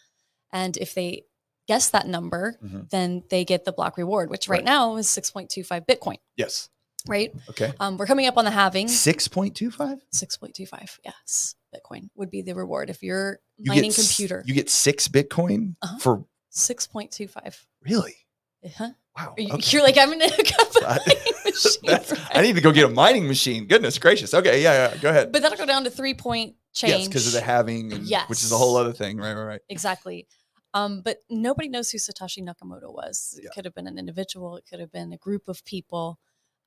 [0.54, 1.26] and if they
[1.68, 2.90] guess that number, Mhm.
[2.90, 4.64] then they get the block reward, which right, Right.
[4.66, 6.18] now is six point two five Bitcoin.
[6.38, 6.70] Yes.
[7.08, 7.32] Right.
[7.50, 7.72] Okay.
[7.80, 8.88] Um, we're coming up on the halving.
[8.88, 10.00] Six point two five.
[10.12, 14.70] 6.25 yes bitcoin would be the reward if you're You mining get computer You get
[14.70, 15.98] six Bitcoin Uh-huh.
[16.00, 18.16] for 6.25 really?
[18.66, 18.90] uh-huh.
[19.18, 19.34] Wow.
[19.38, 19.64] You, okay.
[19.72, 20.26] you're like i'm in a
[20.88, 21.00] I-
[21.46, 23.66] machine That's- I need to go get a mining machine.
[23.68, 24.34] Goodness gracious.
[24.34, 24.62] Okay.
[24.64, 24.90] Yeah.
[24.94, 24.98] Yeah.
[25.02, 25.32] Go ahead.
[25.32, 28.44] but that'll go down to three point change yes, because of the halving, and, which
[28.44, 29.18] is a whole other thing.
[29.18, 29.34] Right.
[29.34, 29.44] Right.
[29.46, 29.62] Right.
[29.70, 30.28] exactly
[30.76, 33.50] um, but nobody knows who satoshi nakamoto was it Yeah.
[33.56, 36.20] could have been an individual it could have been a group of people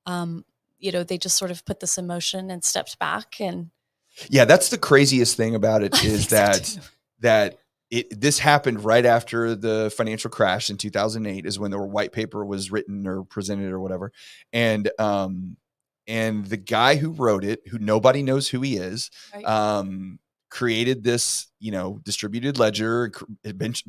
[0.05, 0.43] um,
[0.79, 3.69] you know they just sort of put this in motion and stepped back and
[4.29, 4.45] Yeah.
[4.45, 6.79] That's the craziest thing about it is think so that
[7.21, 7.59] that
[7.91, 12.45] it this happened right after the financial crash in 2008 is when the white paper
[12.45, 14.11] was written or presented or whatever
[14.53, 15.57] and um
[16.07, 19.45] and the guy who wrote it who nobody knows who he is Right.
[19.45, 20.19] um
[20.49, 23.11] created this you know distributed ledger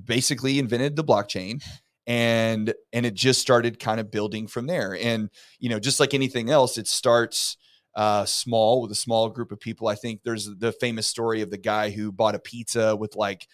[0.05, 1.63] basically invented the blockchain
[2.07, 4.97] and and it just started kind of building from there.
[5.01, 7.57] And you know just like anything else it starts
[7.95, 9.89] uh, small with a small group of people.
[9.89, 13.47] I think there's the famous story of the guy who bought a pizza with like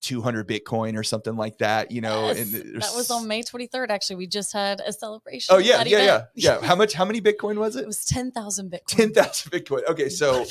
[0.00, 2.26] 200 Bitcoin or something like that, you know.
[2.26, 3.90] Yes, and that was on May 23rd.
[3.90, 5.54] Actually, we just had a celebration.
[5.54, 6.60] Oh yeah, yeah, yeah, yeah.
[6.60, 6.94] How much?
[6.94, 7.86] How many Bitcoin was It it?
[7.86, 8.86] was 10,000 Bitcoin.
[9.14, 9.84] 10,000 Bitcoin.
[9.88, 10.44] Okay, so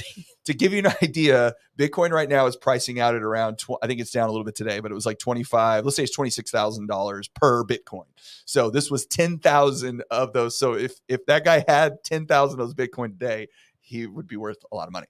[0.45, 3.57] to give you an idea, Bitcoin right now is pricing out at around.
[3.57, 5.85] Tw- I think it's down a little bit today, but it was like 25.
[5.85, 8.05] Let's say it's 26 thousand dollars per Bitcoin.
[8.45, 10.57] So this was 10,000 of those.
[10.59, 13.47] So if if that guy had 10,000 of those Bitcoin today,
[13.79, 15.07] he would be worth a lot of money.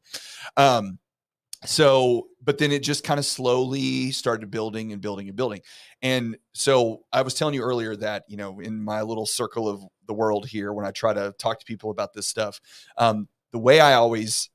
[0.56, 1.00] Um,
[1.66, 5.62] so but then it just kind of slowly started building and building and building.
[6.02, 9.82] And so i was telling you earlier that you know in my little circle of
[10.06, 12.60] the world here when i try to talk to people about this stuff
[12.98, 14.50] um, the way i always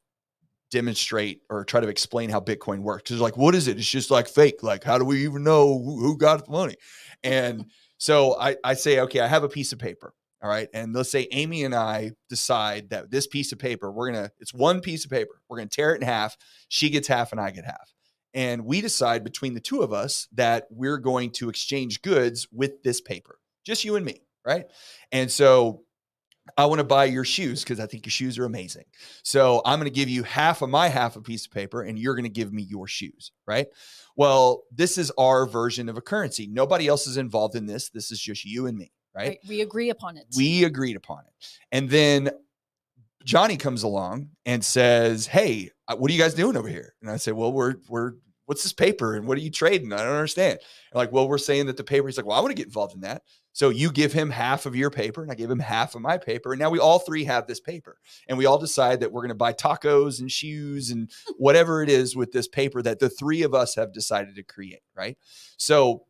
[0.71, 3.77] demonstrate or try to explain how bitcoin works is like what is it?
[3.77, 4.63] It's just like fake.
[4.63, 6.77] Like how do we even know who, got the money?
[7.23, 7.67] And
[7.99, 10.69] so I, I say okay i have a piece of paper all right.
[10.75, 14.33] And let's say Amy and I decide that this piece of paper, we're going to,
[14.41, 15.41] it's one piece of paper.
[15.49, 16.37] We're going to tear it in half.
[16.69, 17.95] She gets half and I get half.
[18.35, 22.83] And we decide between the two of us that we're going to exchange goods with
[22.83, 24.23] this paper, just you and me.
[24.45, 24.67] Right.
[25.13, 25.83] And so
[26.57, 28.87] I want to buy your shoes because I think your shoes are amazing.
[29.23, 31.97] So I'm going to give you half of my half a piece of paper and
[31.97, 33.31] you're going to give me your shoes.
[33.47, 33.69] Right.
[34.17, 36.49] Well, this is our version of a currency.
[36.49, 37.91] Nobody else is involved in this.
[37.91, 39.29] This is just you and me right?
[39.29, 40.27] Right, We agree upon it.
[40.37, 41.59] We agreed upon it.
[41.71, 42.31] And then
[43.25, 47.11] Johnny comes along and says, "Hey, uh, what are you guys doing over here?" And
[47.11, 48.15] I say, "Well, we're we're
[48.47, 49.93] what's this paper and what are you trading?
[49.93, 50.59] I don't understand."
[50.91, 52.67] And like, "Well, we're saying that the paper." He's like, "Well, I want to get
[52.67, 53.23] involved in that."
[53.53, 56.17] So you give him half of your paper and I give him half of my
[56.17, 56.53] paper.
[56.53, 57.99] And now we all three have this paper.
[58.29, 61.91] And we all decide that we're going to buy tacos and shoes and whatever it
[61.91, 65.19] is with this paper that the three of us have decided to create, right?
[65.59, 66.05] So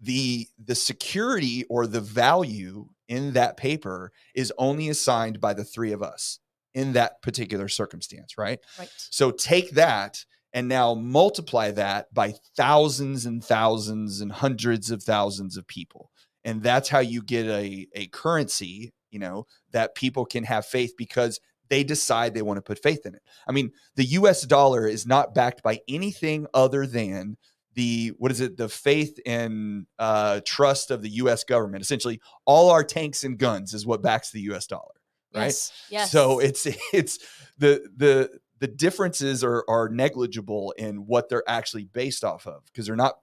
[0.00, 5.92] the the security or the value in that paper is only assigned by the three
[5.92, 6.38] of us
[6.74, 8.60] in that particular circumstance, right?
[8.78, 8.90] right.
[8.96, 15.56] So take that and now multiply that by thousands and thousands and hundreds of thousands
[15.56, 16.10] of people.
[16.44, 20.94] And that's how you get a, a currency, you know, that people can have faith
[20.96, 23.22] because they decide they want to put faith in it.
[23.46, 27.36] I mean, the US dollar is not backed by anything other than
[27.74, 32.70] the what is it the faith and uh, trust of the us government essentially all
[32.70, 34.94] our tanks and guns is what backs the us dollar
[35.34, 35.72] right Yes.
[35.90, 36.10] yes.
[36.12, 37.18] so it's it's
[37.58, 42.86] the the the differences are are negligible in what they're actually based off of because
[42.86, 43.14] they're not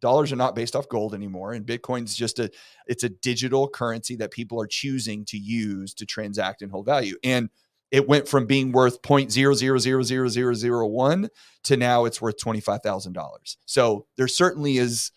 [0.00, 2.50] dollars are not based off gold anymore and bitcoin's just a
[2.86, 7.16] it's a digital currency that people are choosing to use to transact and hold value
[7.22, 7.50] and
[7.92, 11.28] it went from being worth 0.0000001
[11.64, 13.56] to now it's worth $25,000.
[13.66, 15.12] So there certainly is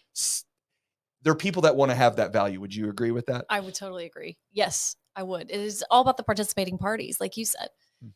[1.23, 2.61] there are people that want to have that value.
[2.61, 3.45] Would you agree with that?
[3.49, 4.37] I would totally agree.
[4.51, 5.49] Yes, I would.
[5.49, 7.69] It is all about the participating parties, like you said.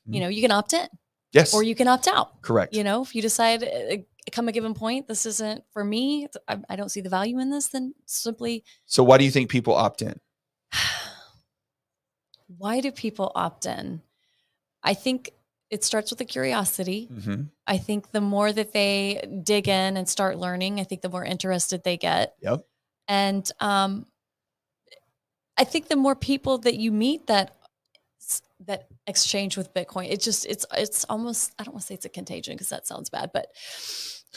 [0.05, 0.87] You know, you can opt in
[1.31, 1.53] yes.
[1.53, 2.41] or you can opt out.
[2.41, 2.75] correct.
[2.75, 3.97] You know, if you decide uh,
[4.31, 6.27] come a given point, this isn't for me.
[6.47, 7.67] I, I don't see the value in this.
[7.67, 10.19] Then simply, So why do you think people opt in?
[12.57, 14.01] why do people opt in?
[14.83, 15.31] I think
[15.69, 17.09] it starts with a curiosity.
[17.11, 17.43] Mm-hmm.
[17.67, 21.23] I think the more that they dig in and start learning, I think the more
[21.23, 22.35] interested they get.
[22.41, 22.61] Yep.
[23.07, 24.05] And um,
[25.57, 27.55] I think the more people that you meet that
[28.65, 32.05] that exchange with Bitcoin, it just it's it's almost I don't want to say it's
[32.05, 33.47] a contagion because that sounds bad, but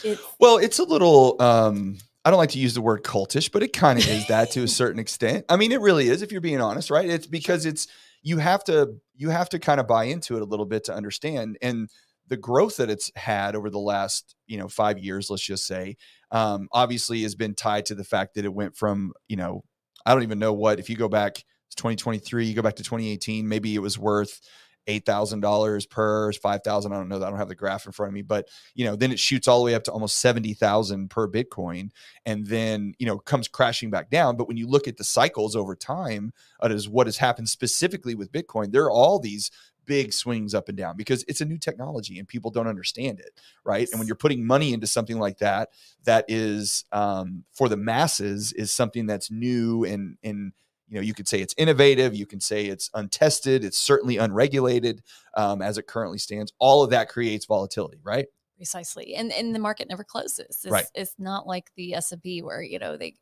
[0.03, 3.63] it Well, it's a little um I don't like to use the word cultish, but
[3.63, 5.45] it kind of is that to a certain extent.
[5.49, 7.09] I mean, it really is if you're being honest, right?
[7.09, 7.87] It's because it's
[8.23, 10.93] you have to you have to kind of buy into it a little bit to
[10.93, 11.89] understand and
[12.29, 15.95] the growth that it's had over the last you know five years let's just say
[16.31, 19.63] um, obviously has been tied to the fact that it went from you know
[20.05, 22.83] i don't even know what if you go back to 2023 you go back to
[22.83, 24.41] 2018 maybe it was worth
[24.87, 28.21] $8000 per 5000 i don't know i don't have the graph in front of me
[28.21, 31.89] but you know then it shoots all the way up to almost 70000 per bitcoin
[32.25, 34.35] and then you know comes crashing back down.
[34.35, 38.15] But when you look at the cycles over time uh, is what has happened specifically
[38.15, 39.51] with bitcoin there are all these
[39.85, 43.41] big swings up and down because it's a new technology and people don't understand it
[43.65, 43.87] right?
[43.91, 45.69] And when you're putting money into something like that
[46.05, 50.53] that is um, for the masses is something that's new and and
[50.87, 55.01] you know you could say it's innovative you can say it's untested it's certainly unregulated
[55.35, 59.59] um, as it currently stands all of that creates volatility right precisely and and the
[59.59, 60.61] market never closes.
[60.63, 60.85] It's, Right.
[60.93, 63.15] it's not like the S and P where you know they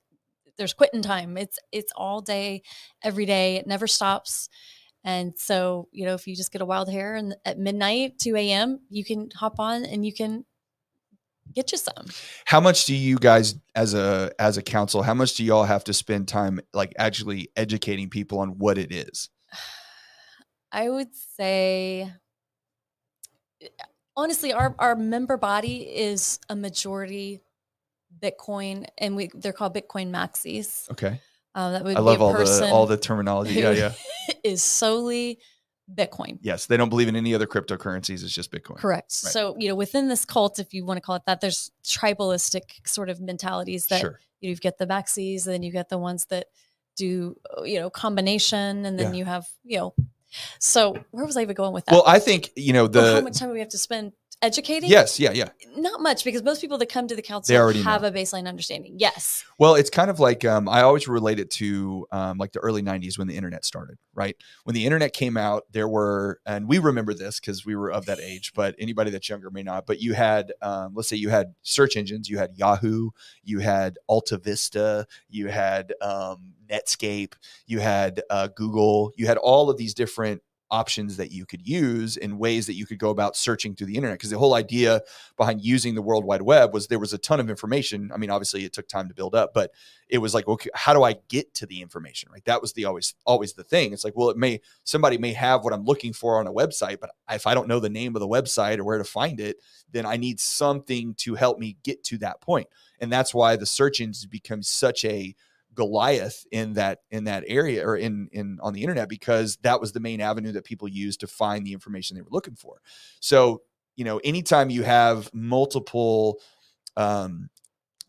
[0.58, 1.38] there's quitting time.
[1.38, 2.62] It's it's all day,
[3.04, 3.56] every day.
[3.56, 4.50] It never stops.
[5.04, 8.36] And so, you know, if you just get a wild hair and at midnight, 2
[8.36, 10.45] a.m., you can hop on and you can
[11.54, 12.06] get you some.
[12.46, 15.84] How much do you guys as a as a council, how much do y'all have
[15.86, 19.30] to spend time like actually educating people on what it is?
[20.72, 22.12] I would say
[24.16, 27.42] honestly our our member body is a majority
[28.22, 30.90] Bitcoin and we they're called Bitcoin maxis.
[30.92, 31.20] Okay.
[31.54, 33.56] Uh, that would I be love all the all the terminology.
[33.56, 33.94] Yeah, yeah.
[34.44, 35.40] is solely
[35.95, 36.39] Bitcoin.
[36.41, 38.23] Yes, they don't believe in any other cryptocurrencies.
[38.23, 38.77] It's just Bitcoin.
[38.77, 39.12] Correct.
[39.23, 39.32] Right.
[39.32, 42.88] So, you know, within this cult, if you want to call it that, there's tribalistic
[42.88, 44.19] sort of mentalities that Sure.
[44.39, 46.47] you know, you've got the maxis, and then you get the ones that
[46.97, 49.19] do, uh, you know, combination, and then Yeah.
[49.19, 49.93] you have, you know,
[50.60, 51.91] so where was I even going with that?
[51.93, 54.89] Well, I think you know Well, how much time do we have to spend educating?
[54.89, 55.49] yes, yeah, yeah.
[55.75, 58.10] Not much because most people that come to the council They already have know.
[58.10, 58.95] a baseline understanding.
[58.97, 59.43] Yes.
[59.58, 62.82] Well, it's kind of like um, I always relate it to um, like the early
[62.82, 63.97] '90s when the internet started.
[64.13, 67.91] Right when the internet came out, there were, and we remember this because we were
[67.91, 69.86] of that age, but anybody that's younger may not.
[69.86, 72.30] But you had, um, let's say, you had search engines.
[72.30, 73.12] You had Yahoo,
[73.43, 77.34] you had Alta Vista, you had um, Netscape,
[77.67, 80.41] you had uh, Google, you had all of these different
[80.72, 83.96] options that you could use in ways that you could go about searching through the
[83.96, 84.18] internet.
[84.18, 85.02] Because the whole idea
[85.38, 88.12] behind using the world wide web was there was a ton of information.
[88.14, 89.72] I mean obviously it took time to build up but
[90.10, 92.32] it was like okay how do i get to the information?
[92.32, 92.44] Right?
[92.46, 93.94] That was the always always the thing.
[93.94, 97.00] It's like well it may somebody may have what i'm looking for on a website
[97.00, 99.58] but if i don't know the name of the website or where to find it
[99.92, 102.68] then i need something to help me get to that point.
[103.00, 105.36] And that's why the search engines become such a
[105.74, 109.92] Goliath in that in that area or in in on the internet because that was
[109.94, 112.82] the main avenue that people used to find the information they were looking for.
[113.20, 113.62] So,
[113.96, 116.40] you know, anytime you have multiple
[116.98, 117.50] um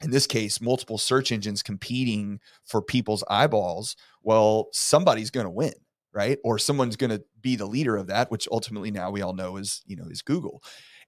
[0.03, 5.75] in this case multiple search engines competing for people's eyeballs, well, somebody's going to win,
[6.13, 6.39] right?
[6.43, 9.57] Or someone's going to be the leader of that, which ultimately now we all know
[9.57, 10.63] is, you know, is Google.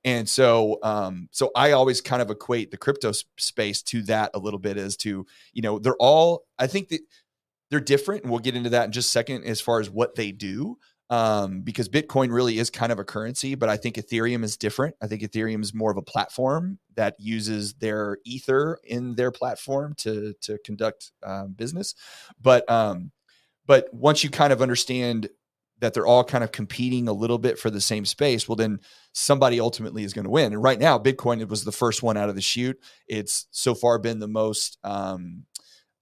[0.05, 4.39] And so, um, so I always kind of equate the crypto space to that a
[4.39, 7.01] little bit as to, you know, they're all, I think that
[7.71, 8.23] they're different.
[8.23, 10.77] And we'll get into that in just a second as far as what they do.
[11.11, 14.97] Um, because Bitcoin really is kind of a currency, but I think Ethereum is different.
[15.03, 19.95] I think Ethereum is more of a platform that uses their ether in their platform
[19.99, 21.95] to to conduct um, business.
[22.41, 23.13] But um,
[23.67, 25.29] but once you kind of understand
[25.81, 28.81] that they're all kind of competing a little bit for the same space, well, then
[29.13, 30.53] somebody ultimately is going to win.
[30.53, 32.79] And right now, Bitcoin it was the first one out of the chute.
[33.09, 35.45] It's so far been the most um,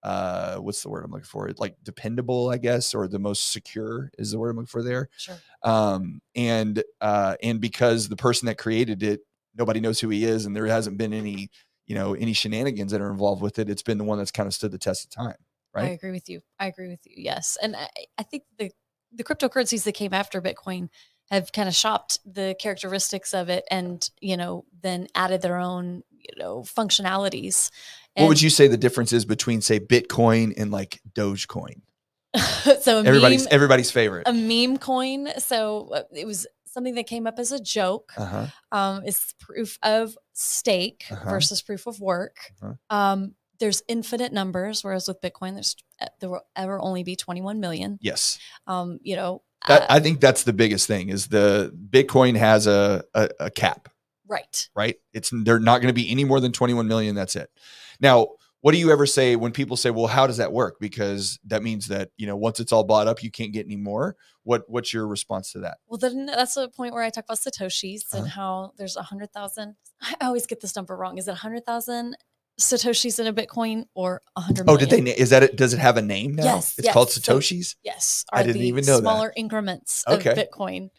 [0.03, 1.51] uh, what's the word I'm looking for?
[1.59, 5.09] Like dependable, I guess, or the most secure is the word I'm looking for there.
[5.17, 5.37] Sure.
[5.63, 9.21] Um, and uh, and because the person that created it,
[9.57, 11.51] nobody knows who he is, and there hasn't been any
[11.87, 13.71] you know any shenanigans that are involved with it.
[13.71, 15.37] It's been the one that's kind of stood the test of time,
[15.75, 15.85] Right?
[15.85, 16.41] I agree with you.
[16.59, 17.15] I agree with you.
[17.17, 17.57] Yes.
[17.63, 18.71] And I, I think the,
[19.15, 20.89] the cryptocurrencies that came after Bitcoin
[21.31, 26.03] have kind of shopped the characteristics of it and, you know, then added their own,
[26.11, 27.71] you know, functionalities.
[28.17, 31.81] what would you say the difference is between say Bitcoin and like Dogecoin?
[32.81, 34.27] so a Everybody's meme, everybody's favorite.
[34.27, 35.29] a meme coin.
[35.39, 38.13] So uh, it was something that came up as a joke.
[38.17, 38.47] Uh huh.
[38.73, 41.31] um, is proof of stake Uh-huh.
[41.31, 42.37] versus proof of work.
[42.63, 42.75] Uh-huh.
[42.97, 45.77] Um, there's infinite numbers, whereas with Bitcoin, there's
[46.21, 47.99] there will ever only be 21 million.
[48.01, 48.39] Yes.
[48.67, 52.67] Um, you know, That, uh, I think that's the biggest thing is the Bitcoin has
[52.67, 53.89] a, a, a cap.
[54.29, 54.69] right.
[54.75, 54.97] right?
[55.13, 57.15] It's they're not going to be any more than 21 million.
[57.15, 57.51] That's it.
[58.01, 58.29] Now,
[58.63, 61.65] what do you ever say when people say, "Well, how does that work?" Because that
[61.65, 64.15] means that you know once it's all bought up, you can't get any more.
[64.45, 65.79] What What's your response to that?
[65.89, 68.19] Well, then that's the point where I talk about satoshis Uh-huh.
[68.23, 69.75] and how there's a hundred thousand.
[70.01, 71.19] I always get this number wrong.
[71.19, 72.17] Is it a hundred thousand
[72.61, 74.69] satoshis in a Bitcoin or a hundred?
[74.69, 75.01] Oh, did they?
[75.01, 75.57] na- Is that it?
[75.57, 76.45] Does it have a name now?
[76.45, 77.23] Yes, it's called yes.
[77.25, 77.75] So- satoshis.
[77.83, 79.03] Yes, I didn't even know that.
[79.03, 80.91] smaller increments of Bitcoin.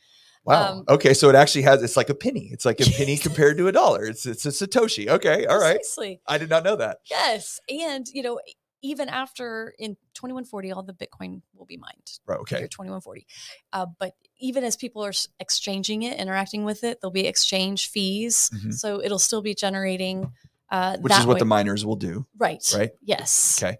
[0.46, 0.74] Wow.
[0.74, 1.82] um, okay, so it actually has.
[1.84, 2.50] It's like a penny.
[2.52, 4.06] It's like a penny compared to a dollar.
[4.06, 5.08] It's it's a satoshi.
[5.08, 5.78] Okay, all right.
[5.78, 6.20] Precisely.
[6.28, 6.98] I did not know that.
[7.10, 8.42] Yes, and you know,
[8.82, 12.20] even after in 2140, all the Bitcoin will be mined.
[12.28, 12.40] Right.
[12.42, 12.58] Okay.
[12.68, 13.26] 2140.
[13.72, 18.50] Uh, but even as people are exchanging it, interacting with it, there'll be exchange fees.
[18.54, 18.74] Mhm.
[18.74, 20.34] So it'll still be generating.
[20.70, 21.40] Uh, Which is what way.
[21.40, 22.26] the miners will do.
[22.38, 22.64] right.
[22.76, 22.92] right?
[23.02, 23.62] Yes.
[23.62, 23.78] Okay.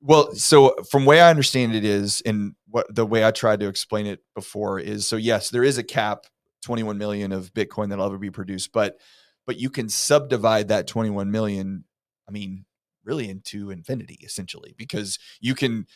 [0.00, 3.68] Well, so from way I understand it is, and what the way I tried to
[3.68, 6.24] explain it before is, so yes, there is a cap,
[6.62, 8.96] 21 million of Bitcoin that'll ever be produced, but
[9.46, 11.84] but you can subdivide that 21 million.
[12.28, 12.64] I mean,
[13.04, 15.86] really into infinity, essentially, because you can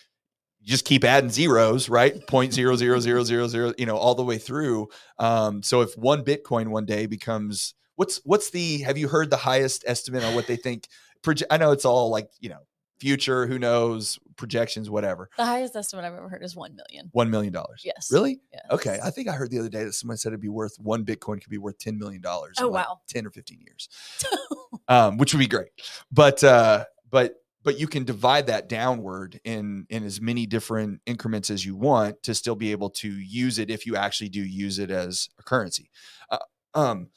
[0.63, 2.27] just keep adding zeros, right?
[2.27, 4.89] Point zero zero zero zero zero, you know, all the way through.
[5.19, 9.37] Um, so if one Bitcoin one day becomes what's what's the have you heard the
[9.37, 10.89] highest estimate on what they think?
[11.25, 12.61] proje- I know it's all like you know
[13.01, 15.29] future, who knows, projections, whatever.
[15.37, 17.11] The highest estimate I've ever heard is one million.
[17.13, 17.83] One million dollars.
[17.85, 18.09] Yes.
[18.13, 18.41] Really?
[18.53, 18.63] Yes.
[18.71, 18.99] Okay.
[19.03, 21.41] I think I heard the other day that someone said it'd be worth one Bitcoin
[21.41, 22.57] could be worth ten million dollars.
[22.61, 23.01] Oh, in like wow.
[23.09, 23.89] ten or fifteen years,
[24.89, 25.71] um, which would be great.
[26.13, 31.51] But uh, but but you can divide that downward in in as many different increments
[31.51, 34.79] as you want to still be able to use it if you actually do use
[34.79, 35.91] it as a currency.
[36.31, 36.39] Uh,
[36.75, 37.09] um,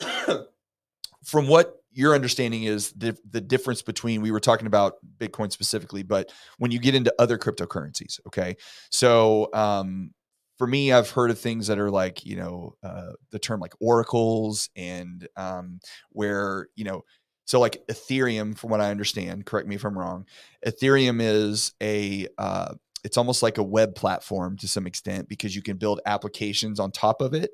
[1.24, 6.02] from what your understanding is the the difference between we were talking about Bitcoin specifically,
[6.02, 8.56] but when you get into other cryptocurrencies, okay,
[8.90, 10.12] so um,
[10.58, 13.72] for me, I've heard of things that are like you know uh, the term like
[13.80, 15.80] oracles and um,
[16.10, 17.02] where you know
[17.46, 20.26] so like Ethereum, from what I understand, correct me if I'm wrong.
[20.66, 22.74] Ethereum is a uh,
[23.04, 26.90] it's almost like a web platform to some extent because you can build applications on
[26.90, 27.50] top of it,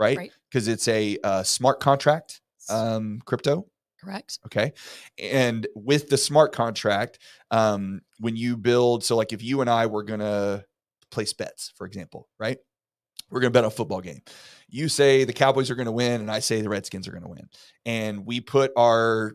[0.00, 0.16] right?
[0.16, 0.32] Right.
[0.48, 3.66] Because it's a uh, smart contract um, crypto.
[4.02, 4.38] Correct.
[4.46, 4.72] Okay.
[5.18, 7.18] And with the smart contract,
[7.50, 10.64] um, when you build, so like if you and I were going to
[11.10, 12.58] place bets, for example, right?
[13.30, 14.22] We're going to bet on a football game.
[14.68, 17.22] You say the Cowboys are going to win, and I say the Redskins are going
[17.22, 17.48] to win.
[17.84, 19.34] And we put our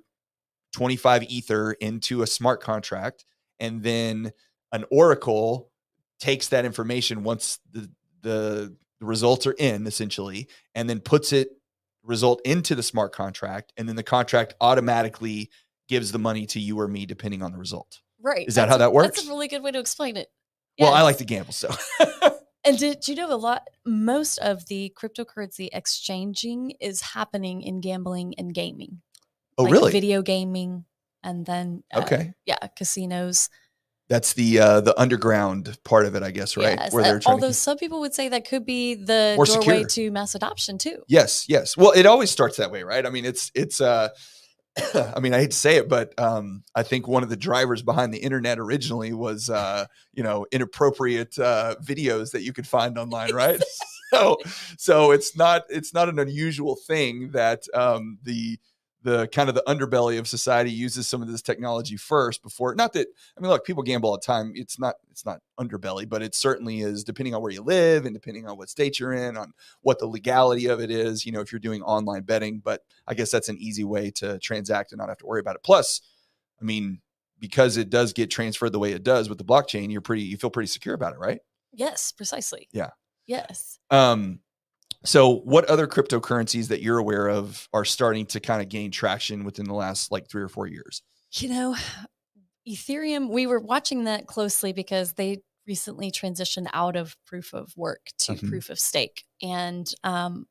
[0.74, 3.26] 25 Ether into a smart contract,
[3.60, 4.32] and then
[4.72, 5.70] an Oracle
[6.20, 7.90] takes that information once the,
[8.22, 11.50] the, the results are in, essentially, and then puts it
[12.04, 15.50] result into the smart contract, and then the contract automatically
[15.88, 18.02] gives the money to you or me depending on the result.
[18.20, 18.48] Right.
[18.48, 19.18] Is that That's how that works?
[19.18, 20.28] That's a really good way to explain it.
[20.80, 21.70] Well, I like to gamble, so
[22.66, 23.68] And did you know a lot?
[23.86, 29.02] Most of the cryptocurrency exchanging is happening in gambling and gaming.
[29.60, 29.92] oh like really?
[29.92, 30.86] Video gaming,
[31.24, 33.50] and then uh, Okay, yeah, casinos.
[34.08, 36.78] That's the uh, the underground part of it, I guess, right?
[36.78, 36.94] Yes.
[36.94, 37.54] Where uh, they're trying although to.
[37.54, 39.86] some people would say that could be the More doorway secure.
[39.86, 41.04] to mass adoption too.
[41.08, 41.76] Yes, yes.
[41.76, 43.06] Well, it always starts that way, right?
[43.06, 43.82] I mean, it's it's.
[43.82, 44.10] uh
[44.94, 47.82] I mean, I hate to say it, but um, I think one of the drivers
[47.82, 52.98] behind the internet originally was, uh, you know, inappropriate uh, videos that you could find
[52.98, 53.62] online, right?
[54.14, 54.38] so,
[54.78, 58.60] so it's not it's not an unusual thing that um, the
[59.06, 62.74] the kind of the underbelly of society uses some of this technology first before.
[62.74, 64.52] Not that I mean, look, people gamble all the time.
[64.56, 68.16] It's not it's not underbelly, but it certainly is depending on where you live and
[68.16, 71.24] depending on what state you're in, on what the legality of it is.
[71.24, 74.40] You know, if you're doing online betting, but I guess that's an easy way to
[74.40, 75.64] transact and not have to worry about it.
[75.64, 76.02] Plus,
[76.60, 77.00] I mean,
[77.40, 80.38] because it does get transferred the way it does with the blockchain, you're pretty you
[80.38, 81.42] feel pretty secure about it, right?
[81.72, 82.70] Yes, precisely.
[82.72, 82.90] Yeah.
[83.28, 83.78] Yes.
[83.92, 84.40] Um,
[85.06, 89.44] so what other cryptocurrencies that you're aware of are starting to kind of gain traction
[89.46, 91.02] within the last like three or four years?
[91.34, 91.76] You know,
[92.68, 98.08] Ethereum, we were watching that closely because they recently transitioned out of proof of work
[98.20, 98.50] to Mhm.
[98.50, 99.26] proof of stake.
[99.42, 100.48] And um,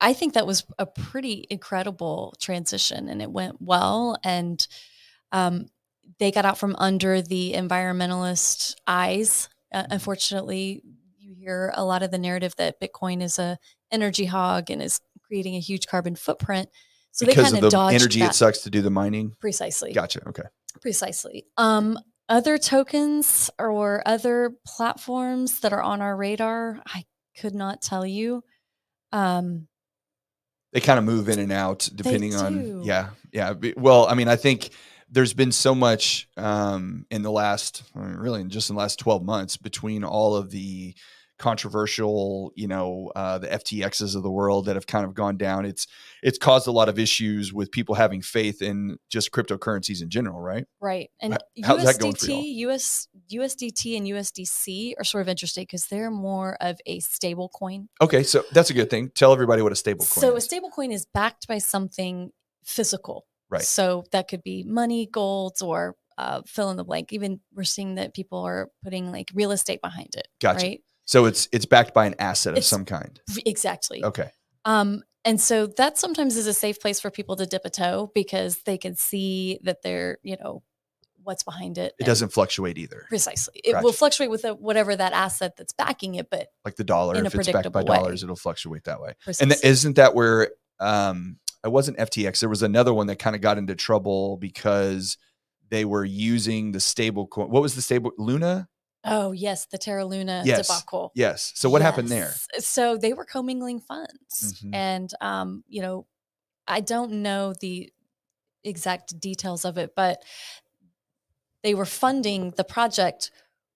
[0.00, 4.16] I think that was a pretty incredible transition and it went well.
[4.24, 4.66] And
[5.32, 5.66] um,
[6.18, 9.48] they got out from under the environmentalist eyes.
[9.72, 11.03] Uh, unfortunately, you
[11.44, 13.58] hear a lot of the narrative that Bitcoin is a
[13.90, 16.68] energy hog and is creating a huge carbon footprint.
[17.12, 18.30] So they kind of the energy that.
[18.30, 19.36] it sucks to do the mining.
[19.40, 19.92] precisely.
[19.92, 20.26] Gotcha.
[20.28, 20.42] Okay.
[20.80, 21.46] Precisely.
[21.56, 27.04] Um, other tokens or other platforms that are on our radar, I
[27.38, 28.42] could not tell you.
[29.12, 29.68] Um,
[30.72, 33.54] They kind of move in and out depending on yeah yeah.
[33.76, 34.70] Well, I mean, I think
[35.08, 39.22] there's been so much um, in the last really in just in the last 12
[39.24, 40.94] months between all of the
[41.38, 45.64] controversial you know uh, the ftxs of the world that have kind of gone down
[45.64, 45.86] it's
[46.22, 50.40] it's caused a lot of issues with people having faith in just cryptocurrencies in general
[50.40, 51.10] right right.
[51.20, 56.10] And H- how's that USDT, US, USDT and USDC are sort of interesting because they're
[56.10, 57.88] more of a stable coin.
[58.00, 60.70] okay so that's a good thing tell everybody what a stable coin So a stable
[60.70, 62.30] coin is backed by something
[62.64, 63.26] physical.
[63.50, 63.62] Right.
[63.62, 67.12] So that could be money, gold, or uh, fill in the blank.
[67.12, 70.28] Even we're seeing that people are putting like real estate behind it.
[70.40, 70.66] Gotcha.
[70.66, 70.80] Right.
[71.04, 74.04] So it's it's backed by an asset of It's- some kind Exactly.
[74.04, 74.30] okay
[74.64, 78.10] Um, and so that sometimes is a safe place for people to dip a toe
[78.14, 80.62] because they can see that they're, you know,
[81.22, 81.86] what's behind it.
[81.86, 83.58] it and doesn't fluctuate either precisely.
[83.64, 83.96] It will Gotcha.
[83.96, 87.26] fluctuate with the, whatever that asset that's backing it, but like the dollar in a
[87.28, 87.96] if it's backed by predictable way.
[87.98, 89.54] dollars it'll fluctuate that way and precisely.
[89.54, 90.50] th- isn't that where
[90.80, 95.16] um it wasn't ftx there was another one that kind of got into trouble because
[95.70, 98.68] they were using the stable coin what was the stable luna
[99.04, 100.66] oh yes, the Terra Luna Yes.
[100.66, 101.12] debacle.
[101.14, 104.74] yes so what happened there So they were commingling funds, Mhm.
[104.74, 106.06] and um, you know,
[106.66, 107.92] I don't know the
[108.64, 110.22] exact details of it, but
[111.62, 113.30] they were funding the project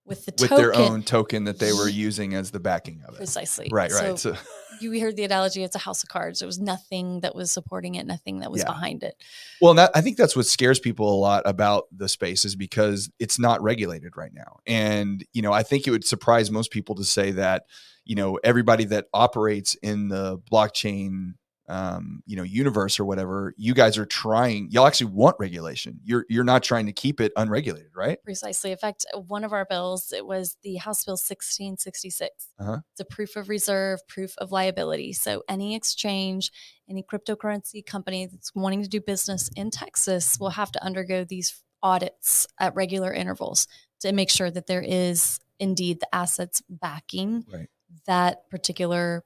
[0.09, 3.13] with the with token their own token that they were using as the backing of
[3.13, 3.69] it precisely.
[3.71, 4.35] right So right so
[4.81, 6.39] you heard the analogy it's a house of cards.
[6.39, 8.67] There was nothing that was supporting it, nothing that was Yeah.
[8.67, 9.15] behind it.
[9.61, 13.09] Well, that, I think that's what scares people a lot about the space is because
[13.19, 14.59] it's not regulated right now.
[14.65, 17.63] And, you know, I think it would surprise most people to say that,
[18.05, 21.33] you know, everybody that operates in the blockchain,
[21.69, 25.99] um, you know, universe or whatever, you guys are trying, y'all actually want regulation.
[26.03, 28.21] You're, you're not trying to keep it unregulated, right?
[28.23, 28.71] Precisely.
[28.71, 32.47] In fact, one of our bills, it was the House Bill 1666.
[32.59, 32.79] Uh-huh.
[32.91, 35.13] It's a proof of reserve, proof of liability.
[35.13, 36.51] So any exchange,
[36.89, 41.61] any cryptocurrency company that's wanting to do business in Texas will have to undergo these
[41.83, 43.67] audits at regular intervals
[44.01, 47.67] to make sure that there is indeed the assets backing Right.
[48.07, 49.23] that particular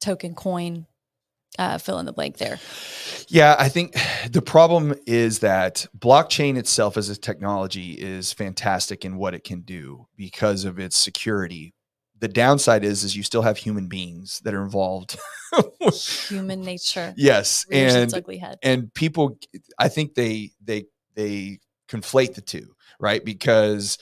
[0.00, 0.86] token coin.
[1.58, 2.58] Uh, fill in the blank there.
[3.28, 3.96] Yeah, I think
[4.30, 9.62] the problem is that blockchain itself as a technology is fantastic in what it can
[9.62, 11.74] do because of its security.
[12.18, 15.18] The downside is is you still have human beings that are involved.
[16.28, 18.58] Human nature yes, rears and ugly head.
[18.62, 19.36] and people
[19.78, 20.84] I think they they
[21.14, 23.24] they conflate the two, right?
[23.24, 23.98] Because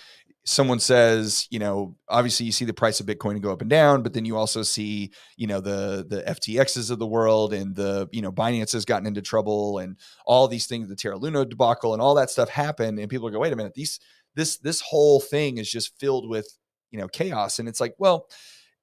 [0.49, 4.03] someone says, you know, obviously you see the price of Bitcoin go up and down,
[4.03, 8.09] but then you also see, you know, the the FTXs of the world and the,
[8.13, 11.93] you know, Binance has gotten into trouble and all these things, the Terra Luna debacle
[11.93, 12.99] and all that stuff happen.
[12.99, 14.01] And people go, wait a minute, these
[14.35, 16.49] this this whole thing is just filled with,
[16.91, 17.59] you know, chaos.
[17.59, 18.27] And it's like, well,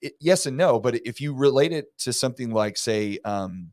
[0.01, 0.79] it, yes and no.
[0.79, 3.71] But if you relate it to something like, say, um,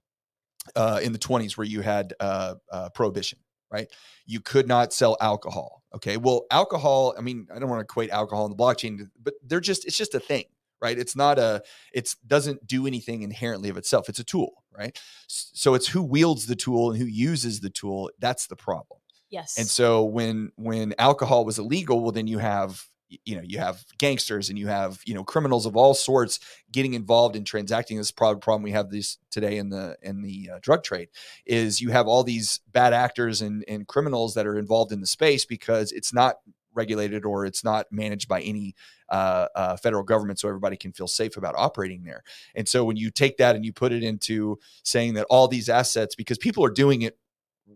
[0.75, 3.41] uh, in the 20s where you had uh, uh, prohibition,
[3.71, 3.89] right?
[4.25, 5.82] You could not sell alcohol.
[5.95, 6.17] Okay.
[6.17, 9.61] Well, alcohol, I mean, I don't want to equate alcohol and the blockchain, but they're
[9.61, 10.45] just, it's just a thing,
[10.81, 10.99] right?
[10.99, 11.63] It's not a,
[11.93, 14.09] it's doesn't do anything inherently of itself.
[14.09, 14.99] It's a tool, right?
[15.27, 18.11] So it's who wields the tool and who uses the tool.
[18.19, 19.01] That's the problem.
[19.31, 19.59] yes.
[19.59, 22.87] And so when when alcohol was illegal, well, then you have
[23.25, 26.41] you know you have gangsters and you have you know criminals of all sorts
[26.71, 27.97] getting involved in transacting.
[27.97, 31.09] This problem we have this today in the in the uh, drug trade
[31.47, 35.07] is you have all these bad actors and and criminals that are involved in the
[35.07, 36.37] space because it's not
[36.75, 38.75] regulated or it's not managed by any
[39.09, 42.23] uh, uh, federal government, so everybody can feel safe about operating there.
[42.55, 45.69] And so when you take that and you put it into saying that all these
[45.69, 47.19] assets, because people are doing it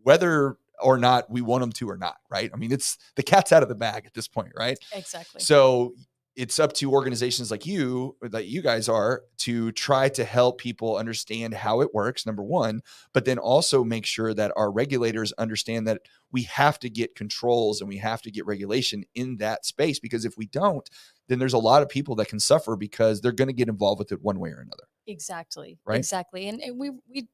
[0.03, 2.51] whether or not we want them to or not, right?
[2.53, 4.79] I mean, it's the cat's out of the bag at this point, right?
[4.93, 5.41] exactly.
[5.41, 5.95] So
[6.37, 10.99] it's up to organizations like you, that you guys are, to try to help people
[10.99, 12.83] understand how it works, number one,
[13.15, 17.81] but then also make sure that our regulators understand that we have to get controls
[17.81, 20.91] and we have to get regulation in that space because if we don't,
[21.29, 23.99] then there's a lot of people that can suffer because they're going to get involved
[23.99, 24.85] with it one way or another.
[25.07, 25.79] Exactly.
[25.87, 25.97] Right?
[25.97, 26.49] Exactly.
[26.49, 27.29] And, and we we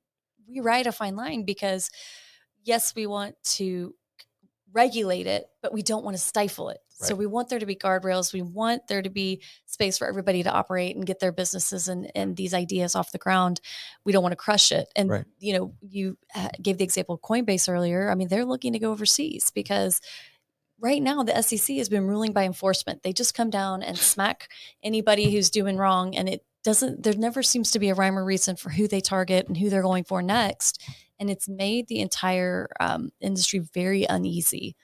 [0.49, 1.90] we ride a fine line because
[2.64, 3.94] yes, we want to
[4.72, 6.78] regulate it, but we don't want to stifle it.
[6.88, 8.32] So we want there to be guardrails.
[8.32, 12.08] We want there to be space for everybody to operate and get their businesses and,
[12.14, 13.60] and these ideas off the ground.
[14.04, 14.86] We don't want to crush it.
[14.94, 15.24] And Right.
[15.40, 18.08] you know, you uh, gave the example of Coinbase earlier.
[18.08, 20.00] I mean, they're looking to go overseas because
[20.78, 23.02] right now the SEC has been ruling by enforcement.
[23.02, 24.48] They just come down and smack
[24.82, 27.02] anybody who's doing wrong, and it doesn't.
[27.02, 29.70] There never seems to be a rhyme or reason for who they target and who
[29.70, 30.80] they're going for next,
[31.22, 34.74] and it's made the entire um, industry very uneasy.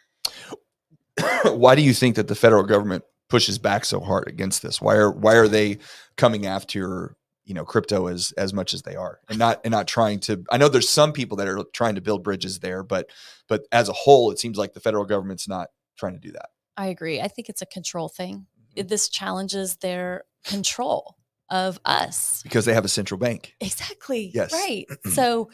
[1.45, 4.80] why do you think that the federal government pushes back so hard against this?
[4.80, 5.78] Why are why are they
[6.16, 9.89] coming after you know crypto as as much as they are and not and not
[9.89, 10.45] trying to?
[10.49, 13.11] I know there's some people that are trying to build bridges there, but
[13.49, 16.51] but as a whole, it seems like the federal government's not trying to do that.
[16.76, 17.20] I agree.
[17.20, 18.47] I think it's a control thing.
[18.76, 18.89] Mhm.
[18.89, 21.16] This challenges their control
[21.51, 22.43] of us.
[22.43, 23.55] because they have a central bank.
[23.61, 24.30] Exactly.
[24.32, 24.53] Yes.
[24.53, 24.86] Right.
[25.12, 25.51] so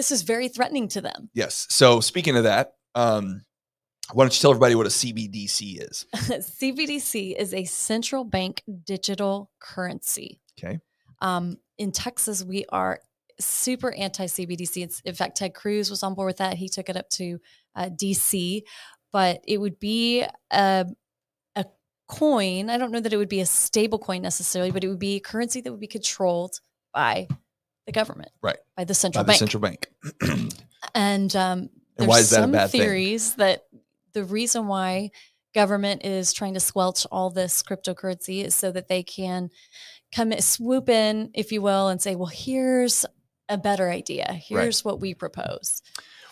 [0.00, 1.28] this is very threatening to them.
[1.34, 1.66] Yes.
[1.68, 3.42] So speaking of that, um,
[4.14, 6.06] why don't you tell everybody what a CBDC is?
[6.14, 10.40] CBDC is a central bank digital currency.
[10.58, 10.78] Okay.
[11.20, 13.00] Um, in Texas, we are
[13.38, 15.02] super anti CBDC.
[15.04, 16.56] In fact, Ted Cruz was on board with that.
[16.56, 17.38] He took it up to
[17.76, 18.62] uh, DC,
[19.12, 20.86] but it would be a,
[21.56, 21.64] a
[22.08, 22.70] coin.
[22.70, 25.16] I don't know that it would be a stable coin necessarily, but it would be
[25.16, 26.58] a currency that would be controlled
[26.94, 27.28] by
[27.92, 28.58] the government, Right.
[28.76, 29.38] By the By central the bank.
[29.38, 29.88] central bank.
[30.94, 32.80] And um, And there's why is that a some bad thing?
[32.80, 33.64] theories that
[34.12, 35.10] the reason why
[35.54, 39.50] government is trying to squelch all this cryptocurrency is so that they can
[40.12, 43.04] come swoop in, if you will, and say, "Well, here's
[43.48, 44.32] a better idea.
[44.32, 45.82] Here's what we propose."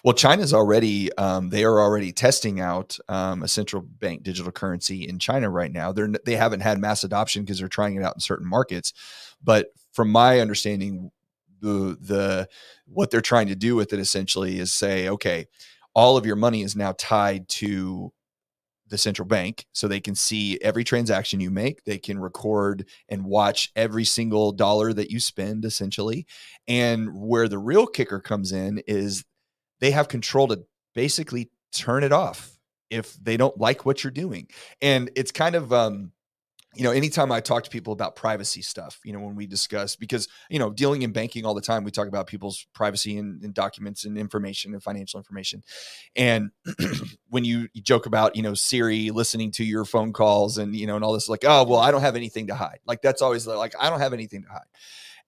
[0.04, 5.06] Well, China's already um, they are already testing out um, a central bank digital currency
[5.08, 5.92] in China right now.
[5.92, 8.92] They're they haven't had mass adoption because they're trying it out in certain markets,
[9.44, 11.10] but from my understanding,
[11.60, 12.48] the the
[12.86, 15.46] what they're trying to do with it essentially is say, okay,
[15.94, 18.12] all of your money is now tied to
[18.88, 23.24] the central bank so they can see every transaction you make they can record and
[23.24, 26.26] watch every single dollar that you spend essentially
[26.66, 29.24] and where the real kicker comes in is
[29.80, 32.56] they have control to basically turn it off
[32.90, 34.48] if they don't like what you're doing
[34.80, 36.10] and it's kind of um
[36.74, 39.96] you know, anytime I talk to people about privacy stuff, you know, when we discuss,
[39.96, 43.42] because, you know, dealing in banking all the time, we talk about people's privacy and,
[43.42, 45.62] and documents and information and financial information.
[46.14, 46.50] And
[47.30, 50.86] when you, you, joke about, you know, Siri listening to your phone calls and, you
[50.86, 52.80] know, and all this, like, oh, well, I don't have anything to hide.
[52.84, 54.66] Like, that's always like, I don't have anything to hide.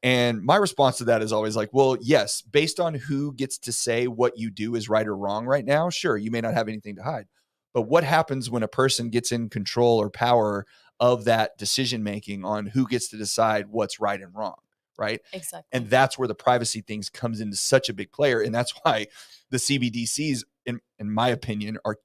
[0.02, 3.72] And my response to that is always like, well, yes, based on who gets to
[3.72, 6.68] say what you do is right or wrong right now, sure, you may not have
[6.68, 7.26] anything to hide.
[7.72, 10.66] But what happens when a person gets in control or power
[11.00, 14.56] of that decision making on who gets to decide what's right and wrong
[14.98, 15.22] right?
[15.32, 15.66] Exactly.
[15.72, 19.06] and that's where the privacy things comes into such a big player and that's why
[19.48, 21.96] the cbdc's in in my opinion are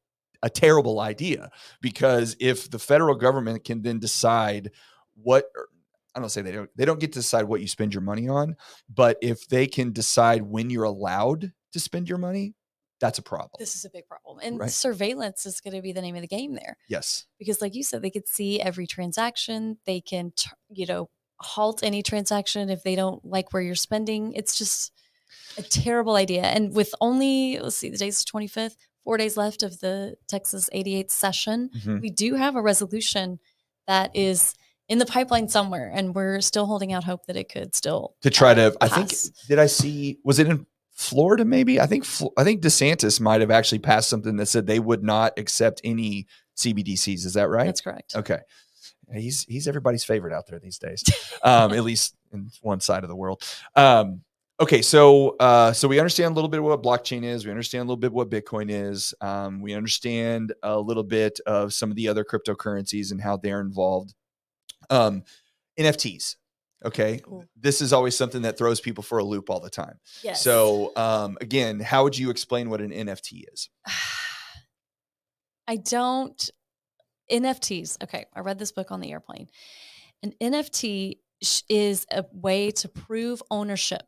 [0.46, 1.50] a terrible idea.
[1.82, 4.72] Because if the federal government can then decide
[5.16, 5.68] what er,
[6.14, 8.30] I don't say they don't they don't get to decide what you spend your money
[8.30, 8.56] on,
[8.88, 12.54] but if they can decide when you're allowed to spend your money,
[13.00, 13.52] that's a problem.
[13.60, 14.40] This is a big problem.
[14.42, 14.70] And right?
[14.70, 16.78] surveillance is going to be the name of the game there.
[16.88, 17.26] Yes.
[17.38, 19.78] Because like you said, they could see every transaction.
[19.86, 20.32] They can,
[20.70, 24.34] you know, halt any transaction if they don't like where you're spending.
[24.34, 24.94] It's just
[25.58, 26.44] a terrible idea.
[26.44, 31.12] And with only, let's see, the day's 25th, four days left of the Texas 88
[31.12, 32.00] session, mm-hmm.
[32.00, 33.40] we do have a resolution
[33.88, 34.54] that is
[34.88, 35.92] in the pipeline somewhere.
[35.94, 38.78] And we're still holding out hope that it could still to try to, pass.
[38.82, 39.12] I think,
[39.48, 40.66] did I see, was it in
[40.96, 42.06] Florida, maybe I think
[42.38, 46.26] I think DeSantis might have actually passed something that said they would not accept any
[46.56, 47.26] CBDCs.
[47.26, 47.66] Is that right?
[47.66, 48.16] That's correct.
[48.16, 48.40] Okay,
[49.14, 51.04] he's he's everybody's favorite out there these days,
[51.44, 53.44] um, at least in one side of the world.
[53.76, 54.22] Um,
[54.58, 57.46] okay, so uh, so we understand a little bit what blockchain is.
[57.46, 59.14] We understand a little bit what Bitcoin is.
[59.20, 63.60] Um, we understand a little bit of some of the other cryptocurrencies and how they're
[63.60, 64.14] involved.
[64.90, 65.24] Um,
[65.78, 66.38] NFTs.
[66.86, 67.20] Okay.
[67.24, 67.46] Cool.
[67.60, 70.00] This is always something that throws people for a loop all the time.
[70.24, 70.42] Yes.
[70.42, 73.70] So, um, again, how would you explain what an NFT is?
[75.68, 76.50] I don't.
[77.32, 78.04] NFTs.
[78.04, 78.26] Okay.
[78.36, 79.48] I read this book on the airplane.
[80.22, 81.18] An NFT
[81.70, 84.06] is a way to prove ownership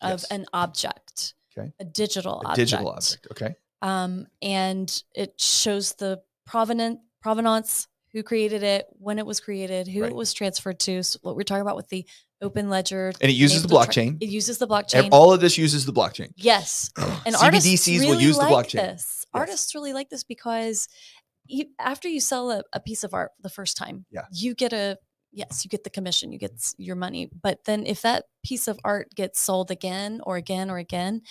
[0.00, 0.24] of yes.
[0.30, 1.34] an object.
[1.56, 1.72] Okay.
[1.80, 2.56] A digital a object.
[2.56, 3.26] Digital object.
[3.32, 3.54] Okay.
[3.82, 10.02] Um, and it shows the provenance provenance who created it, when it was created, who
[10.02, 10.10] right.
[10.10, 11.02] it was transferred to.
[11.02, 12.06] So what we're talking about with the
[12.42, 13.12] open ledger.
[13.20, 14.18] And it uses the blockchain.
[14.20, 15.08] it uses the blockchain.
[15.12, 16.32] All of this uses the blockchain.
[16.36, 16.90] Yes.
[17.24, 18.92] And CBDCs really will use like the blockchain.
[18.92, 19.24] This.
[19.24, 19.26] Yes.
[19.32, 20.88] Artists really like this because
[21.46, 24.22] you, after you sell a, a, piece of art the first time, yeah.
[24.32, 24.98] you get a
[25.30, 27.30] yes, you get the commission, you get your money.
[27.42, 31.22] But then if that piece of art gets sold again or again or again,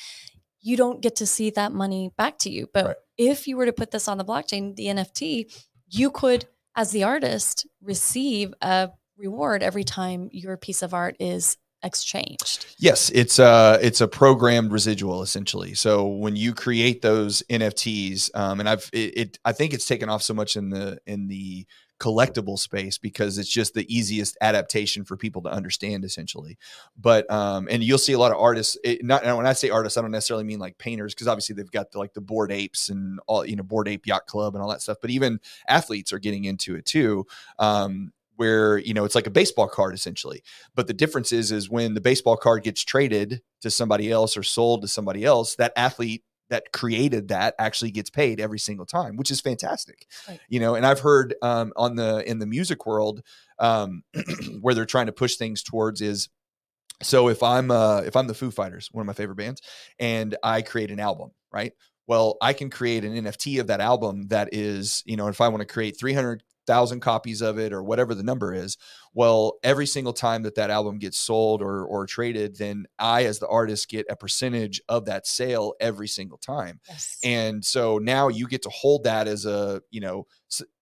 [0.62, 2.70] you don't get to see that money back to you.
[2.74, 2.96] But right.
[3.18, 5.54] if you were to put this on the blockchain, the NFT,
[5.90, 6.46] you could
[6.76, 12.66] as the artist receive a reward every time your piece of art is exchanged.
[12.78, 15.74] Yes, it's a it's a programmed residual essentially.
[15.74, 20.10] So when you create those NFTs, um, and I've it, it, I think it's taken
[20.10, 21.66] off so much in the in the
[22.02, 26.58] collectible space because it's just the easiest adaptation for people to understand essentially.
[27.00, 29.98] But um and you'll see a lot of artists it, not when i say artists
[29.98, 32.90] i don't necessarily mean like painters because obviously they've got the, like the bored apes
[32.90, 36.12] and all you know bored ape yacht club and all that stuff but even athletes
[36.12, 37.26] are getting into it too
[37.60, 40.42] um where you know it's like a baseball card essentially.
[40.74, 44.42] But the difference is is when the baseball card gets traded to somebody else or
[44.42, 49.16] sold to somebody else that athlete that created that actually gets paid every single time,
[49.16, 50.06] which is fantastic.
[50.28, 50.40] Right.
[50.50, 53.24] You know, and I've heard um, on the in the music world
[53.58, 54.04] um,
[54.62, 56.30] where they're trying to push things towards is
[57.02, 59.62] so if I'm uh, if I'm the Foo Fighters, one of my favorite bands,
[59.98, 61.74] and I create an album, right?
[62.06, 65.48] Well, I can create an NFT of that album that is, you know, if I
[65.48, 68.78] want to create 300 thousand copies of it or whatever the number is
[69.14, 73.40] well every single time that that album gets sold or or traded then i as
[73.40, 77.18] the artist get a percentage of that sale every single time yes.
[77.24, 80.26] and so now you get to hold that as a you know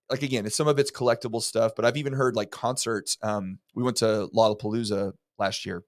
[0.09, 3.59] like again it's some of it's collectible stuff but i've even heard like concerts um
[3.73, 5.83] we went to lollapalooza last year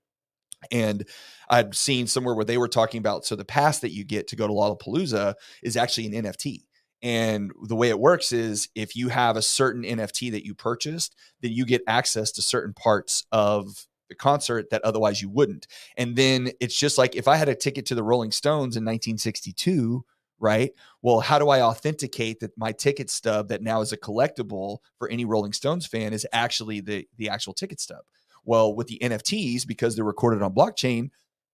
[0.71, 1.07] and
[1.49, 4.35] I'd seen somewhere where they were talking about so the pass that you get to
[4.35, 6.63] go to Lollapalooza is actually an NFT.
[7.01, 11.15] And the way it works is if you have a certain NFT that you purchased,
[11.41, 15.67] then you get access to certain parts of the concert that otherwise you wouldn't.
[15.97, 18.83] And then it's just like if I had a ticket to the Rolling Stones in
[18.83, 20.03] 1962,
[20.37, 20.71] right?
[21.01, 25.07] Well, how do I authenticate that my ticket stub that now is a collectible for
[25.09, 28.01] any Rolling Stones fan is actually the the actual ticket stub?
[28.43, 31.11] Well, with the NFTs because they're recorded on blockchain,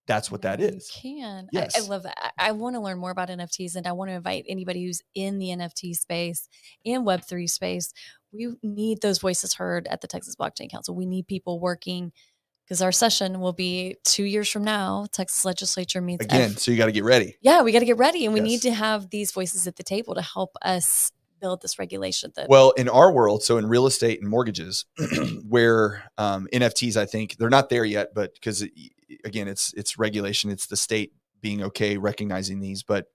[0.07, 0.89] that's what that is.
[1.03, 1.45] You can.
[1.45, 1.77] I- Yes.
[1.77, 2.17] I, love that.
[2.39, 5.01] I, I want to learn more about NFTs and I want to invite anybody who's
[5.13, 6.47] in the NFT space
[6.85, 7.93] and Web3 space.
[8.31, 10.95] We need those voices heard at the Texas Blockchain Council.
[10.95, 12.11] We need people working
[12.65, 15.05] because our session will be two years from now.
[15.13, 17.35] Texas legislature meets Again, ev- so you got to get ready.
[17.41, 18.47] yeah, we got to get ready and we Yes.
[18.47, 22.49] need to have these voices at the table to help us build this regulation that
[22.49, 24.85] Well, in our world, so in real estate and mortgages,
[25.47, 28.65] where um, NFTs, I think they're not there yet, but because
[29.23, 32.83] again, it's it's regulation, it's the state being okay recognizing these.
[32.83, 33.07] But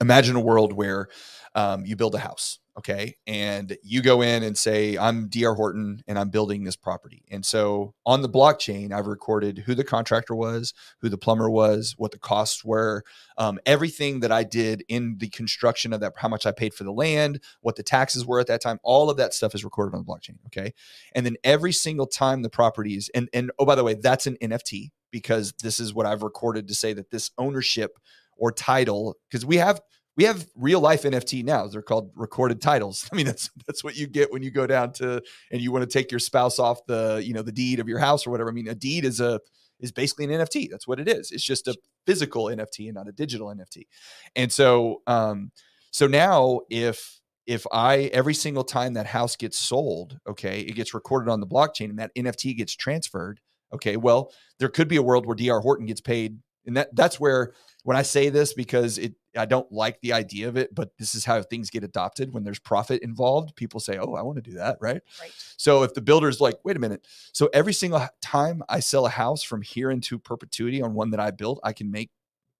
[0.00, 1.08] imagine a world where
[1.54, 5.54] um, you build a house, okay, and you go in and say, "I'm D.R.
[5.54, 9.84] Horton, and I'm building this property." And so on the blockchain, I've recorded who the
[9.84, 13.02] contractor was, who the plumber was, what the costs were,
[13.38, 16.84] um, everything that I did in the construction of that, how much I paid for
[16.84, 18.78] the land, what the taxes were at that time.
[18.82, 20.36] All of that stuff is recorded on the blockchain.
[20.46, 20.74] Okay.
[21.14, 24.36] And then every single time the properties, and, and oh, by the way, that's an
[24.40, 27.98] NFT because this is what I've recorded to say that this ownership
[28.36, 29.80] or title, because we have,
[30.16, 31.68] we have real life NFT now.
[31.68, 33.08] They're called recorded titles.
[33.12, 35.88] I mean, that's that's what you get when you go down to and you want
[35.88, 38.50] to take your spouse off the, you know, the deed of your house or whatever.
[38.50, 39.40] I mean, a deed is a
[39.80, 40.68] is basically an NFT.
[40.70, 41.30] That's what it is.
[41.30, 43.86] It's just a physical NFT and not a digital NFT.
[44.34, 45.52] And so um
[45.92, 50.94] so now if if I every single time that house gets sold, okay, it gets
[50.94, 53.40] recorded on the blockchain and that NFT gets transferred,
[53.72, 56.38] okay, well, there could be a world where DR Horton gets paid
[56.68, 60.48] and that that's where when I say this because it I don't like the idea
[60.48, 63.56] of it, but this is how things get adopted when there's profit involved.
[63.56, 65.00] People say, "Oh, I want to do that," right?
[65.20, 65.32] right.
[65.56, 69.10] So if the builder's like, "Wait a minute," so every single time I sell a
[69.10, 72.10] house from here into perpetuity on one that I built, I can make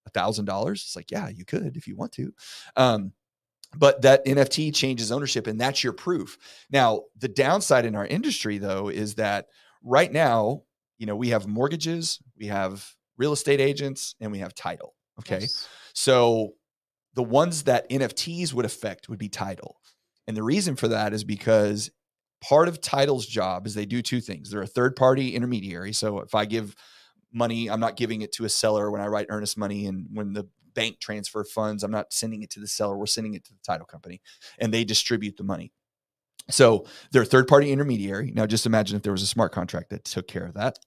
[0.06, 0.82] a thousand dollars.
[0.82, 2.32] It's like, yeah, you could if you want to.
[2.76, 3.12] Um,
[3.76, 6.38] but that NFT changes ownership, and that's your proof.
[6.70, 9.48] Now, the downside in our industry, though, is that
[9.82, 10.62] right now,
[10.98, 14.94] you know, we have mortgages, we have real estate agents, and we have title.
[15.20, 15.40] Okay.
[15.40, 15.68] Yes.
[15.94, 16.54] So
[17.14, 19.80] the ones that NFTs would affect would be title.
[20.26, 21.90] And the reason for that is because
[22.40, 24.50] part of title's job is they do two things.
[24.50, 25.92] They're a third party intermediary.
[25.92, 26.76] So if I give
[27.32, 30.32] money, I'm not giving it to a seller when I write earnest money and when
[30.32, 33.52] the bank transfer funds, I'm not sending it to the seller, we're sending it to
[33.52, 34.20] the title company
[34.58, 35.72] and they distribute the money.
[36.50, 38.30] So they're a third party intermediary.
[38.30, 40.78] Now just imagine if there was a smart contract that took care of that,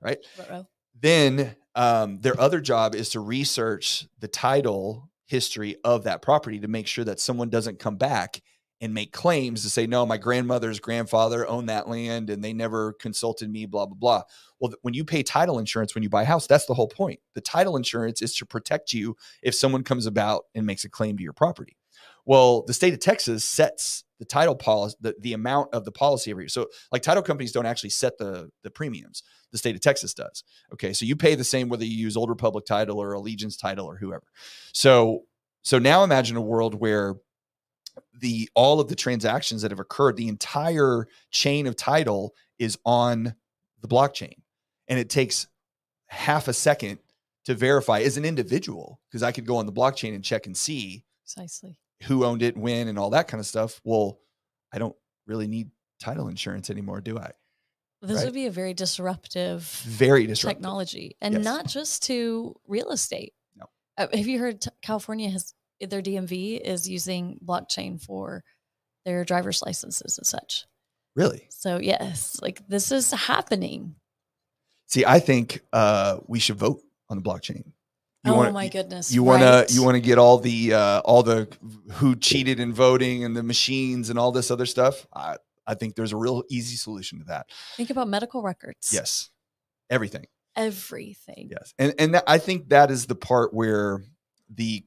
[0.00, 0.18] right?
[0.38, 0.66] Ruh-roh.
[1.00, 6.68] then um, their other job is to research the title history of that property to
[6.68, 8.40] make sure that someone doesn't come back
[8.80, 12.92] and make claims to say no my grandmother's grandfather owned that land and they never
[12.94, 14.22] consulted me blah blah blah
[14.60, 17.18] well when you pay title insurance when you buy a house that's the whole point
[17.34, 21.16] the title insurance is to protect you if someone comes about and makes a claim
[21.16, 21.76] to your property
[22.26, 26.30] well the state of texas sets the title policy the, the amount of the policy
[26.30, 29.80] every year so like title companies don't actually set the the premiums the state of
[29.80, 33.12] texas does Okay, so you pay the same whether you use Old Republic title or
[33.12, 34.24] Allegiance title or whoever.
[34.72, 35.24] So
[35.62, 37.14] so now imagine a world where
[38.18, 43.34] the all of the transactions that have occurred, the entire chain of title is on
[43.80, 44.34] the blockchain,
[44.88, 45.46] and it takes
[46.06, 46.98] half a second
[47.44, 50.56] to verify as an individual because I could go on the blockchain and check and
[50.56, 51.78] see Precisely.
[52.04, 53.80] Who owned it, when, and all that kind of stuff.
[53.84, 54.18] Well,
[54.72, 54.96] I don't
[55.26, 57.30] really need title insurance anymore, do I?
[58.02, 58.24] This Right.
[58.26, 60.56] would be a very disruptive Very disruptive.
[60.58, 61.44] technology and Yes.
[61.44, 63.32] not just to real estate.
[63.56, 63.66] No.
[63.96, 68.42] Uh, have you heard t- California has their DMV is using blockchain for
[69.04, 70.66] their driver's licenses and such.
[71.14, 71.46] Really?
[71.50, 73.96] So yes, like this is happening.
[74.86, 77.72] See, I think uh, we should vote on the blockchain.
[78.32, 79.12] Oh wanna- my goodness.
[79.12, 79.66] You want right.
[79.68, 81.48] to you want to get all the uh, all the
[81.92, 85.06] who cheated in voting and the machines and all this other stuff.
[85.14, 87.46] I I think there's a real easy solution to that.
[87.76, 88.90] think about medical records.
[88.92, 89.30] Yes,
[89.90, 90.26] everything.
[90.56, 91.48] Everything.
[91.50, 94.02] Yes, and and that, I think that is the part where
[94.48, 94.84] the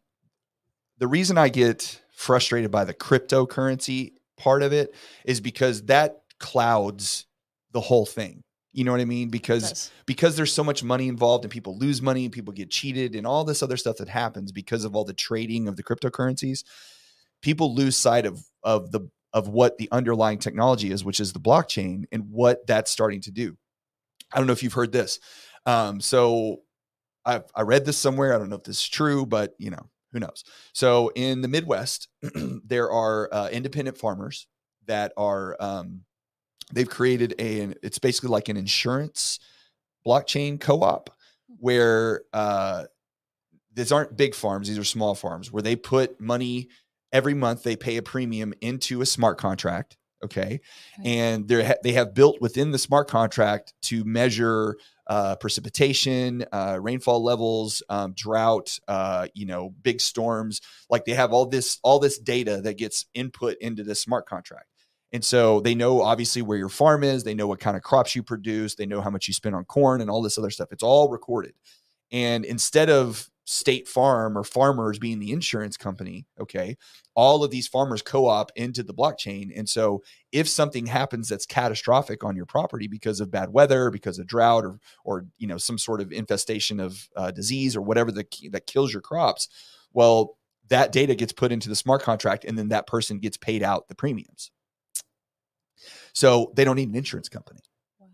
[0.97, 4.93] the reason I get frustrated by the cryptocurrency part of it
[5.25, 7.25] is because that clouds
[7.71, 8.43] the whole thing.
[8.77, 9.29] You know what I mean?
[9.29, 13.15] Because because there's so much money involved and people lose money and people get cheated
[13.15, 16.63] and all this other stuff that happens because of all the trading of the cryptocurrencies
[17.41, 21.39] people lose sight of of the of what the underlying technology is which is the
[21.39, 23.57] blockchain and what that's starting to do.
[24.31, 25.19] I don't know if you've heard this.
[25.65, 26.61] Um, so
[27.25, 28.35] I've, I read this somewhere.
[28.35, 30.43] I don't know if this is true but you know who knows?
[30.73, 32.09] So in the midwest
[32.63, 34.45] there are uh, independent farmers
[34.85, 36.01] that are um,
[36.73, 39.39] they've created a an- it's basically like an insurance
[40.05, 41.09] blockchain co-op
[41.59, 42.83] where uh,
[43.73, 46.67] these aren't big farms these are small farms where they put money
[47.11, 50.59] every month they pay a premium into a smart contract okay
[50.99, 51.09] Okay.
[51.09, 54.77] and they they have built within the smart contract to measure
[55.09, 60.59] uh, precipitation, uh, rainfall levels, um, drought, uh, you know, big storms.
[60.89, 64.65] Like they have all this all this data that gets input into this smart contract.
[65.13, 68.15] And so they know obviously where your farm is, they know what kind of crops
[68.15, 70.71] you produce, they know how much you spend on corn and all this other stuff.
[70.71, 71.53] It's all recorded.
[72.11, 76.75] And instead of State Farm or farmers being the insurance company, okay,
[77.15, 79.57] all of these farmers co op into the blockchain.
[79.57, 80.03] And so
[80.33, 84.65] if something happens that's catastrophic on your property because of bad weather, because of drought,
[84.65, 88.67] or, or you know, some sort of infestation of uh, disease or whatever the, that
[88.67, 89.47] kills your crops,
[89.93, 90.37] well,
[90.67, 93.87] that data gets put into the smart contract and then that person gets paid out
[93.87, 94.51] the premiums.
[96.17, 97.59] So they don't need an insurance company.
[97.99, 98.07] Wow.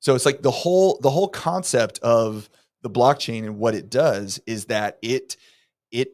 [0.00, 2.50] So it's like the whole the whole concept of
[2.82, 5.38] the blockchain and what it does is that it
[5.90, 6.08] it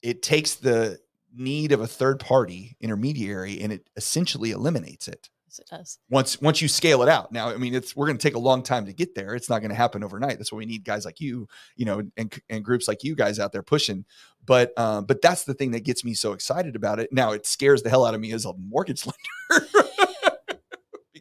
[0.00, 0.98] it takes the
[1.36, 5.28] need of a third party intermediary and it essentially eliminates it.
[5.46, 5.98] Yes, it does.
[6.08, 7.30] Once once you scale it out.
[7.30, 9.34] Now, I mean, it's we're going to take a long time to get there.
[9.34, 10.38] It's not going to happen overnight.
[10.38, 13.38] That's why we need guys like you, you know, and and groups like you guys
[13.38, 14.06] out there pushing.
[14.46, 17.12] But um, but that's the thing that gets me so excited about it.
[17.12, 19.04] Now, it scares the hell out of me as a mortgage
[19.50, 19.88] lender.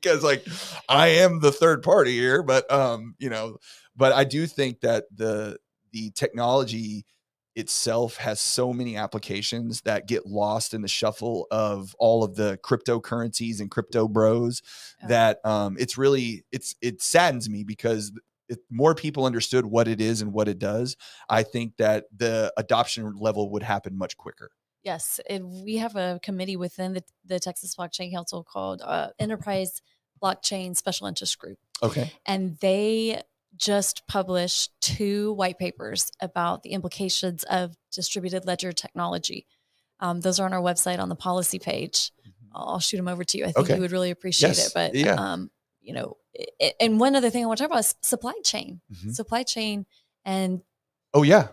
[0.01, 0.45] Because like
[0.89, 3.57] I am the third party here, but um, you know,
[3.95, 5.57] but I do think that the
[5.91, 7.05] the technology
[7.55, 12.57] itself has so many applications that get lost in the shuffle of all of the
[12.63, 14.61] cryptocurrencies and crypto bros
[15.03, 15.07] oh.
[15.07, 18.11] that um, it's really it's it saddens me because
[18.47, 20.95] if more people understood what it is and what it does
[21.29, 24.49] i think that the adoption level would happen much quicker
[24.83, 29.81] yes it, we have a committee within the, the texas blockchain council called uh, enterprise
[30.21, 33.21] blockchain special interest group okay and they
[33.57, 39.45] just published two white papers about the implications of distributed ledger technology.
[39.99, 42.11] Um, those are on our website on the policy page.
[42.21, 42.47] Mm-hmm.
[42.55, 43.43] I'll shoot them over to you.
[43.45, 43.75] I think okay.
[43.75, 44.67] you would really appreciate yes.
[44.67, 44.73] it.
[44.73, 45.15] But yeah.
[45.15, 45.51] um,
[45.81, 48.81] you know, it, and one other thing I want to talk about is supply chain,
[48.91, 49.11] mm-hmm.
[49.11, 49.85] supply chain,
[50.25, 50.61] and
[51.13, 51.49] oh yeah,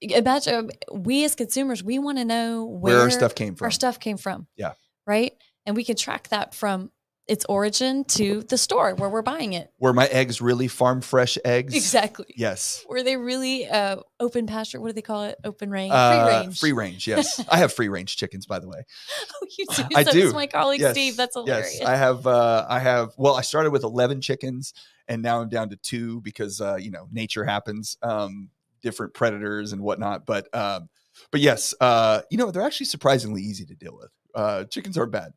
[0.00, 3.66] imagine we as consumers we want to know where, where our stuff came from.
[3.66, 4.46] Our stuff came from.
[4.56, 4.72] Yeah.
[5.06, 5.32] Right.
[5.66, 6.90] And we can track that from
[7.30, 9.70] its origin to the store where we're buying it.
[9.78, 11.76] Were my eggs really farm fresh eggs?
[11.76, 12.26] Exactly.
[12.36, 12.84] Yes.
[12.88, 14.80] Were they really uh, open pasture?
[14.80, 15.38] What do they call it?
[15.44, 15.92] Open range?
[15.94, 16.60] Uh, free range.
[16.60, 17.06] Free range.
[17.06, 17.44] Yes.
[17.48, 18.82] I have free range chickens, by the way.
[19.32, 19.84] Oh, you do.
[19.94, 20.32] I so do.
[20.32, 20.90] my colleague yes.
[20.92, 21.16] Steve.
[21.16, 21.78] That's hilarious.
[21.78, 21.88] Yes.
[21.88, 22.26] I have.
[22.26, 23.12] Uh, I have.
[23.16, 24.74] Well, I started with eleven chickens,
[25.06, 28.50] and now I'm down to two because uh, you know nature happens, um,
[28.82, 30.26] different predators and whatnot.
[30.26, 30.88] But um,
[31.32, 34.10] but yes, uh, you know they're actually surprisingly easy to deal with.
[34.34, 35.32] Uh, chickens are bad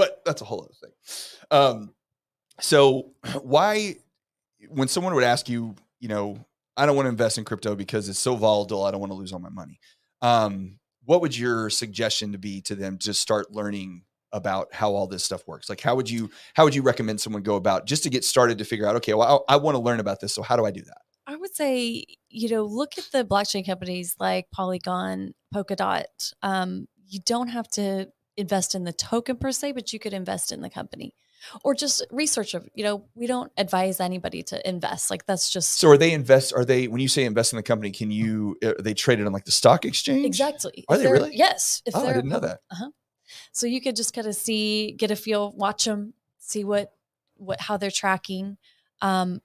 [0.00, 0.92] but that's a whole other thing.
[1.50, 1.94] Um,
[2.58, 3.12] so
[3.42, 3.96] why,
[4.70, 6.38] when someone would ask you, you know,
[6.74, 9.18] I don't want to invest in crypto because it's so volatile, I don't want to
[9.18, 9.78] lose all my money.
[10.22, 15.06] Um, what would your suggestion to be to them to start learning about how all
[15.06, 15.68] this stuff works?
[15.68, 18.56] Like, how would you how would you recommend someone go about just to get started
[18.56, 18.96] to figure out?
[18.96, 20.98] Okay, well, I, I want to learn about this, so how do I do that?
[21.26, 26.32] I would say, you know, look at the blockchain companies like Polygon, Polkadot.
[26.42, 30.50] Um, you don't have to invest in the token per se, but you could invest
[30.52, 31.14] in the company
[31.64, 35.78] or just research of you know we don't advise anybody to invest like that's just
[35.78, 38.56] so are they invest are they when you say invest in the company can you
[38.62, 41.94] are they traded on like the stock exchange exactly are if they really yes if
[41.96, 42.90] oh, i didn't know that uh-huh.
[43.52, 46.92] so you could just kind of see get a feel watch them see what
[47.36, 48.56] what how they're tracking
[49.02, 49.40] um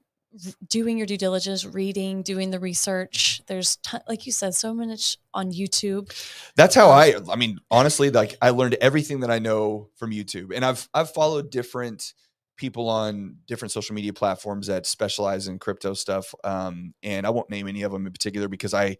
[0.67, 3.41] doing your due diligence, reading, doing the research.
[3.47, 6.11] There's, ton, like you said, so much on YouTube.
[6.55, 7.15] That's how I.
[7.31, 11.11] I mean, honestly, like I learned everything that I know from YouTube, and I've I've
[11.11, 12.13] followed different
[12.57, 16.33] people on different social media platforms that specialize in crypto stuff.
[16.43, 18.97] Um, and I won't name any of them in particular because I.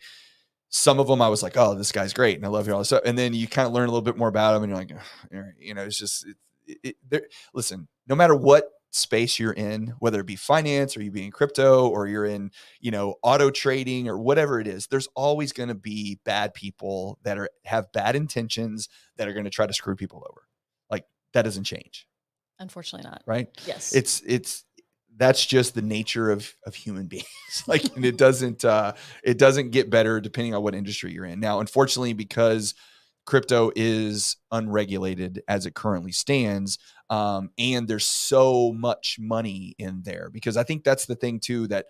[0.70, 2.80] Some of them I was like, oh, this guy's great, and I love you all
[2.80, 3.04] this stuff.
[3.06, 5.56] And then you kind of learn a little bit more about them, and you're like,
[5.58, 6.26] you know, it's just,
[6.66, 11.12] it, it, listen, no matter what space you're in, whether it be finance or you
[11.12, 15.08] be in crypto or you're in, you know, auto trading or whatever it is, there's
[15.16, 18.88] always going to be bad people that are have bad intentions
[19.18, 20.48] that are going to try to screw people over.
[20.90, 22.08] Like that doesn't change.
[22.60, 23.22] Unfortunately not.
[23.26, 23.50] Right?
[23.68, 23.94] Yes.
[23.94, 24.64] It's it's
[25.18, 27.28] that's just the nature of of human beings.
[27.68, 28.94] like and it doesn't uh
[29.24, 31.42] it doesn't get better depending on what industry you're in.
[31.42, 32.74] Now, unfortunately because
[33.26, 36.78] crypto is unregulated as it currently stands
[37.10, 41.68] um, and there's so much money in there because i think that's the thing too
[41.68, 41.86] that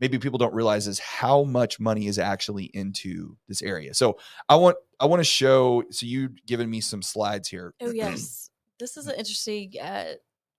[0.00, 3.94] maybe people don't realize is how much money is actually into this area.
[3.94, 4.18] So
[4.48, 7.74] i want i want to show so you given me some slides here.
[7.80, 8.50] Oh yes.
[8.78, 10.12] This is an interesting uh,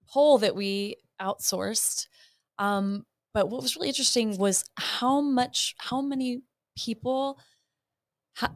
[0.08, 2.08] poll that we outsourced
[2.58, 6.42] um, but what was really interesting was how much how many
[6.78, 7.40] people
[8.36, 8.56] ha-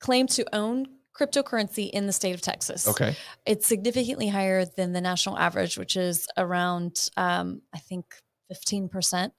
[0.00, 0.86] claim to own
[1.20, 2.88] cryptocurrency in the state of Texas.
[2.88, 3.16] Okay.
[3.44, 8.06] It's significantly higher than the national average, which is around, um, I think,
[8.52, 9.30] 15%.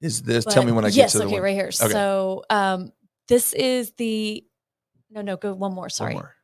[0.00, 0.44] Is this?
[0.44, 1.42] But- tell me when I get yes, to the okay, one.
[1.42, 1.72] right here.
[1.72, 2.92] So um,
[3.28, 4.44] this is the
[5.10, 5.84] no, no, go one more.
[5.84, 6.14] One Sorry.
[6.14, 6.34] more.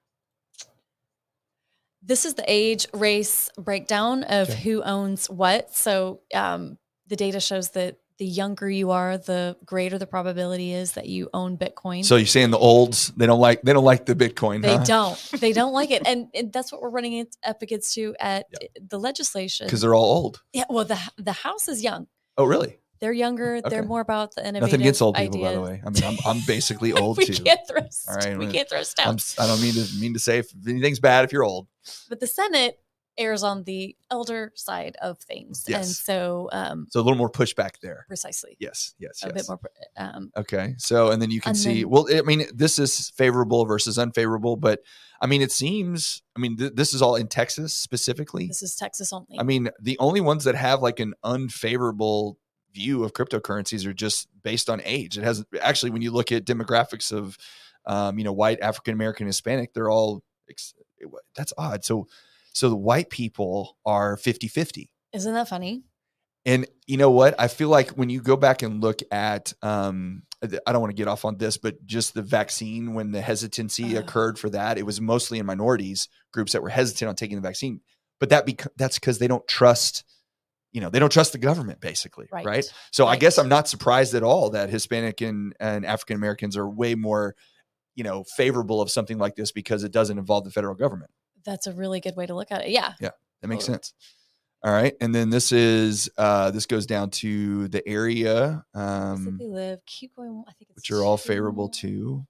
[2.03, 4.61] This is the age race breakdown of Okay.
[4.61, 5.75] who owns what.
[5.75, 6.79] So um,
[7.09, 11.29] the data shows that the younger you are, the greater the probability is that you
[11.35, 12.05] own Bitcoin.
[12.05, 14.63] So you're saying the olds they don't like they don't like the Bitcoin?
[14.63, 14.85] they huh?
[14.85, 15.19] don't.
[15.41, 18.47] They don't like it, and, and that's what we're running up against to at
[18.81, 19.67] the legislation.
[19.67, 20.41] because they're all old.
[20.53, 22.07] yeah, well, the the House is young.
[22.39, 22.79] Oh, really?
[23.01, 23.61] They're younger.
[23.61, 25.83] They're more about the innovative Nothing against old people, by the way.
[25.85, 27.43] I mean, I'm I'm basically old we too.
[27.43, 27.81] can't throw.
[27.81, 29.35] All right, we well, can't throw I'm, stones.
[29.37, 31.67] s- I don't mean to mean to say if anything's bad if you're old.
[32.09, 32.79] but the Senate
[33.19, 37.81] errs on the elder side of things, and so um, So a little more pushback
[37.83, 38.05] there.
[38.09, 39.35] precisely Yes, yes, a yes.
[39.35, 39.61] bit more.
[39.97, 40.75] Um, Okay.
[40.79, 44.57] So, and then you can see, then- well, I mean, this is favorable versus unfavorable,
[44.57, 44.81] but
[45.21, 48.47] I mean, it seems, I mean, th- this is all in Texas specifically.
[48.49, 49.39] this is Texas only.
[49.39, 52.39] I mean, the only ones that have like an unfavorable
[52.75, 55.19] view of cryptocurrencies are just based on age.
[55.19, 57.37] It has actually, when you look at demographics of,
[57.87, 60.75] um, you know, white, African American, Hispanic, they're all, ex-
[61.37, 61.85] that's odd.
[61.85, 62.07] So,
[62.53, 64.91] so the white people are 50 50.
[65.13, 65.85] Isn't that funny?
[66.45, 67.35] And you know what?
[67.39, 70.97] I feel like when you go back and look at, um, I don't want to
[70.97, 74.01] get off on this, but just the vaccine, when the hesitancy Uh.
[74.01, 77.43] occurred for that, it was mostly in minorities groups that were hesitant on taking the
[77.43, 77.81] vaccine.
[78.19, 80.03] But that bec- that's because they don't trust,
[80.73, 82.45] you know, they don't trust the government, basically, right?
[82.45, 82.73] Right.
[82.91, 86.69] So I guess I'm not surprised at all that Hispanic and, and African Americans are
[86.69, 87.37] way more,
[87.95, 91.11] you know, favorable of something like this because it doesn't involve the federal government.
[91.45, 92.71] That's a really good way to look at it.
[92.71, 92.95] Yeah.
[93.01, 93.11] Yeah.
[93.41, 93.77] That makes Totally.
[93.77, 93.95] sense.
[94.65, 99.47] All right, and then this is uh, this goes down to the area, um, Mississippi
[99.49, 99.79] live.
[99.87, 100.45] Keep going.
[100.47, 102.25] I think it's which are all favorable to.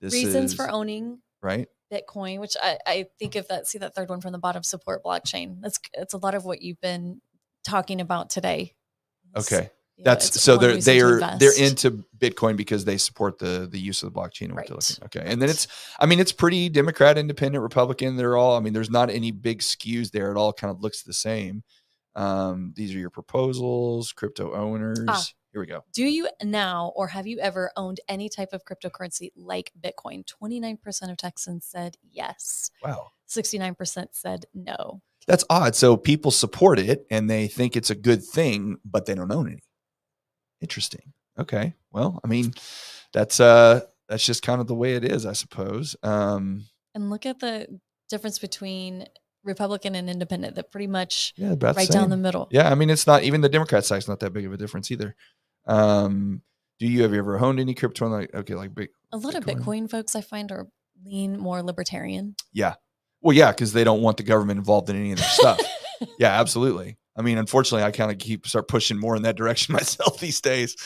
[0.00, 1.68] This reasons is, for owning right.
[1.92, 5.04] Bitcoin, which I, I think if that see that third one from the bottom, support
[5.04, 5.60] blockchain.
[5.60, 7.20] That's it's a lot of what you've been
[7.62, 8.74] talking about today.
[9.36, 9.70] It's, Okay,
[10.02, 14.02] you that's so they're they are they're into Bitcoin because they support the the use
[14.02, 14.46] of the blockchain.
[14.46, 15.66] and what they're Right, Okay, and then it's
[15.98, 18.16] I mean it's pretty Democrat, Independent, Republican.
[18.16, 20.30] They're all I mean there's not any big skews there.
[20.30, 21.62] It all kind of looks the same.
[22.14, 25.06] Um, these are your proposals, crypto owners.
[25.08, 25.24] Ah.
[25.52, 25.84] Here we go.
[25.92, 30.24] Do you now or have you ever owned any type of cryptocurrency like Bitcoin?
[30.42, 32.70] 29% of Texans said yes.
[32.82, 33.08] Wow.
[33.28, 35.02] 69% said no.
[35.26, 35.74] That's odd.
[35.76, 39.48] So people support it and they think it's a good thing, but they don't own
[39.48, 39.62] any.
[40.62, 41.12] Interesting.
[41.38, 41.74] Okay.
[41.90, 42.54] Well, I mean,
[43.12, 45.96] that's uh that's just kind of the way it is, I suppose.
[46.02, 49.06] Um And look at the difference between
[49.44, 52.48] Republican and independent that pretty much yeah, about right down the middle.
[52.50, 54.90] Yeah, I mean it's not even the Democrat side's not that big of a difference
[54.90, 55.16] either.
[55.66, 56.42] Um
[56.78, 59.44] do you have you ever owned any crypto like okay, like big A lot of
[59.44, 59.58] Bitcoin.
[59.58, 60.68] Bitcoin folks I find are
[61.04, 62.36] lean more libertarian.
[62.52, 62.74] Yeah.
[63.20, 65.60] Well, yeah, because they don't want the government involved in any of their stuff.
[66.18, 66.98] yeah, absolutely.
[67.16, 70.40] I mean, unfortunately, I kind of keep start pushing more in that direction myself these
[70.40, 70.76] days.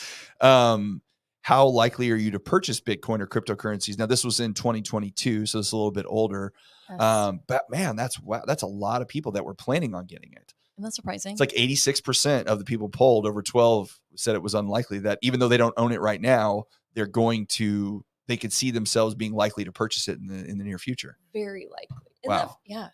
[0.41, 1.01] Um,
[1.41, 3.97] how likely are you to purchase Bitcoin or cryptocurrencies?
[3.97, 6.51] Now, this was in 2022, so it's a little bit older.
[6.89, 6.99] Yes.
[7.01, 10.33] Um, but man, that's wow, that's a lot of people that were planning on getting
[10.33, 10.53] it.
[10.77, 11.31] Isn't that surprising?
[11.31, 15.39] It's like 86% of the people polled over 12 said it was unlikely that even
[15.39, 19.31] though they don't own it right now, they're going to they could see themselves being
[19.33, 21.17] likely to purchase it in the in the near future.
[21.33, 22.11] very likely.
[22.23, 22.57] Isn't that- Wow.
[22.65, 22.87] yeah.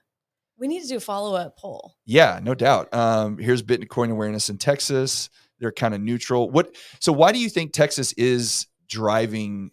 [0.57, 1.95] We need to do a follow up poll.
[2.05, 2.93] Yeah, no doubt.
[2.93, 5.29] Um, here's Bitcoin awareness in Texas.
[5.59, 6.49] They're kind of neutral.
[6.49, 6.75] What?
[6.99, 9.71] So why do you think Texas is driving?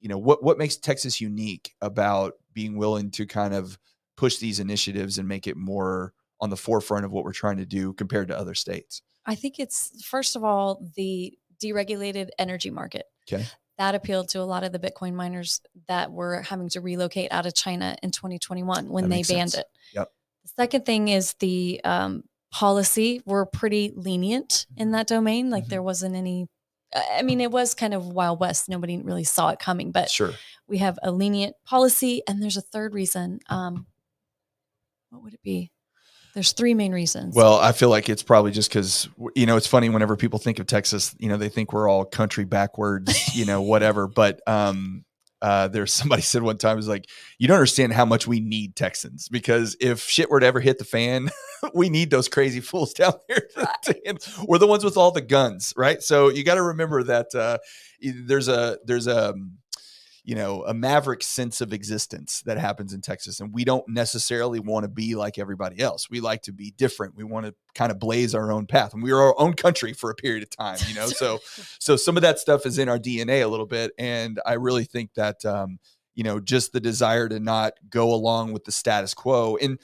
[0.00, 3.78] You know, what what makes Texas unique about being willing to kind of
[4.16, 7.66] push these initiatives and make it more on the forefront of what we're trying to
[7.66, 9.02] do compared to other states?
[9.26, 13.06] I think it's first of all the deregulated energy market.
[13.26, 13.46] Okay.
[13.78, 17.44] That appealed to a lot of the Bitcoin miners that were having to relocate out
[17.46, 19.54] of China in 2021 when they banned sense.
[19.54, 19.66] it.
[19.94, 20.10] Yep.
[20.44, 22.22] The second thing is the um,
[22.52, 23.20] policy.
[23.26, 25.50] We're pretty lenient in that domain.
[25.50, 25.68] Like Mhm.
[25.68, 26.46] there wasn't any.
[26.94, 28.68] I I mean, it was kind of Wild West.
[28.68, 30.32] Nobody really saw it coming, but Sure.
[30.68, 32.22] we have a lenient policy.
[32.28, 33.40] And there's a third reason.
[33.48, 33.86] Um,
[35.10, 35.72] what would it be?
[36.34, 37.34] There's three main reasons.
[37.34, 40.58] Well, I feel like it's probably just because you know it's funny whenever people think
[40.58, 44.08] of Texas, you know they think we're all country backwards, you know whatever.
[44.08, 45.04] But um,
[45.40, 47.08] uh, there's somebody said one time is like
[47.38, 50.78] you don't understand how much we need Texans because if shit were to ever hit
[50.78, 51.30] the fan,
[51.74, 53.48] we need those crazy fools down there.
[54.04, 56.02] handle- we're the ones with all the guns, right?
[56.02, 57.58] So you got to remember that uh,
[58.00, 59.34] there's a there's a
[60.24, 63.40] you know, a maverick sense of existence that happens in Texas.
[63.40, 66.08] And we don't necessarily want to be like everybody else.
[66.10, 67.14] We like to be different.
[67.14, 68.94] We want to kind of blaze our own path.
[68.94, 71.06] And we are our own country for a period of time, you know.
[71.08, 71.40] So
[71.78, 73.92] so some of that stuff is in our DNA a little bit.
[73.98, 75.78] And I really think that um,
[76.14, 79.58] you know, just the desire to not go along with the status quo.
[79.60, 79.78] And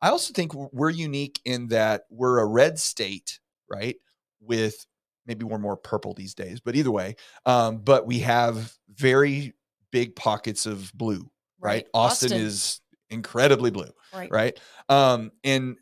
[0.00, 3.96] I also think we're unique in that we're a red state, right?
[4.40, 4.86] with
[5.26, 7.14] maybe we're more purple these days, but either way,
[7.46, 9.54] um, but we have very
[9.90, 11.86] big pockets of blue, right?
[11.94, 12.40] Austin, Austin.
[12.46, 12.80] is
[13.10, 14.30] incredibly blue, Right.
[14.30, 14.60] right?
[14.88, 15.76] Um, and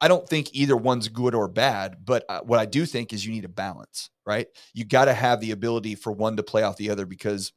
[0.00, 3.24] I don't think either one's good or bad, but uh, what I do think is
[3.24, 4.46] you need a balance, right?
[4.74, 7.52] You got to have the ability for one to play off the other because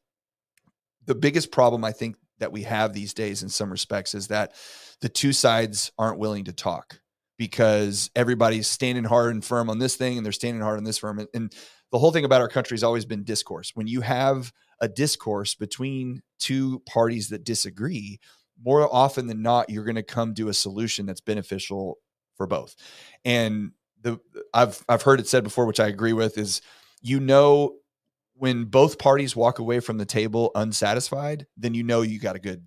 [1.05, 4.53] the biggest problem I think that we have these days in some respects is that
[5.01, 6.99] the two sides aren't willing to talk
[7.37, 10.97] because everybody's standing hard and firm on this thing and they're standing hard on this
[10.97, 11.19] firm.
[11.19, 11.53] And, and
[11.91, 13.71] the whole thing about our country has always been discourse.
[13.73, 18.19] When you have a discourse between two parties that disagree,
[18.61, 21.97] more often than not, you're going to come to a solution that's beneficial
[22.35, 22.75] for both.
[23.23, 23.71] And
[24.01, 24.19] the
[24.53, 26.61] I've I've heard it said before, which I agree with, is
[27.01, 27.75] you know
[28.33, 32.39] when both parties walk away from the table unsatisfied, then you know you got a
[32.39, 32.65] good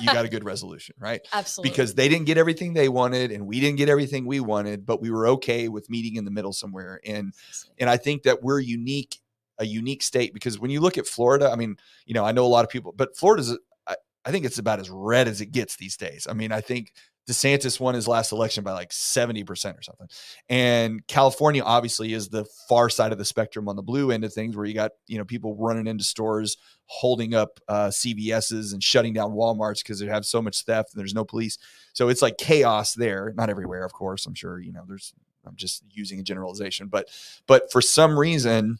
[0.00, 1.26] you got a good resolution, right?
[1.32, 1.70] Absolutely.
[1.70, 5.00] Because they didn't get everything they wanted and we didn't get everything we wanted, but
[5.00, 7.00] we were okay with meeting in the middle somewhere.
[7.04, 7.32] And
[7.78, 9.20] and I think that we're unique,
[9.58, 12.44] a unique state because when you look at Florida, I mean, you know, I know
[12.44, 15.52] a lot of people, but Florida's I, I think it's about as red as it
[15.52, 16.26] gets these days.
[16.28, 16.92] I mean, I think
[17.28, 20.06] DeSantis won his last election by like 70% or something.
[20.48, 24.32] And California obviously is the far side of the spectrum on the blue end of
[24.32, 28.82] things where you got, you know, people running into stores, holding up uh, CVS's and
[28.82, 31.58] shutting down Walmarts because they have so much theft and there's no police.
[31.94, 33.32] So it's like chaos there.
[33.36, 34.24] Not everywhere, of course.
[34.26, 35.12] I'm sure, you know, there's
[35.44, 37.08] I'm just using a generalization, but
[37.46, 38.78] but for some reason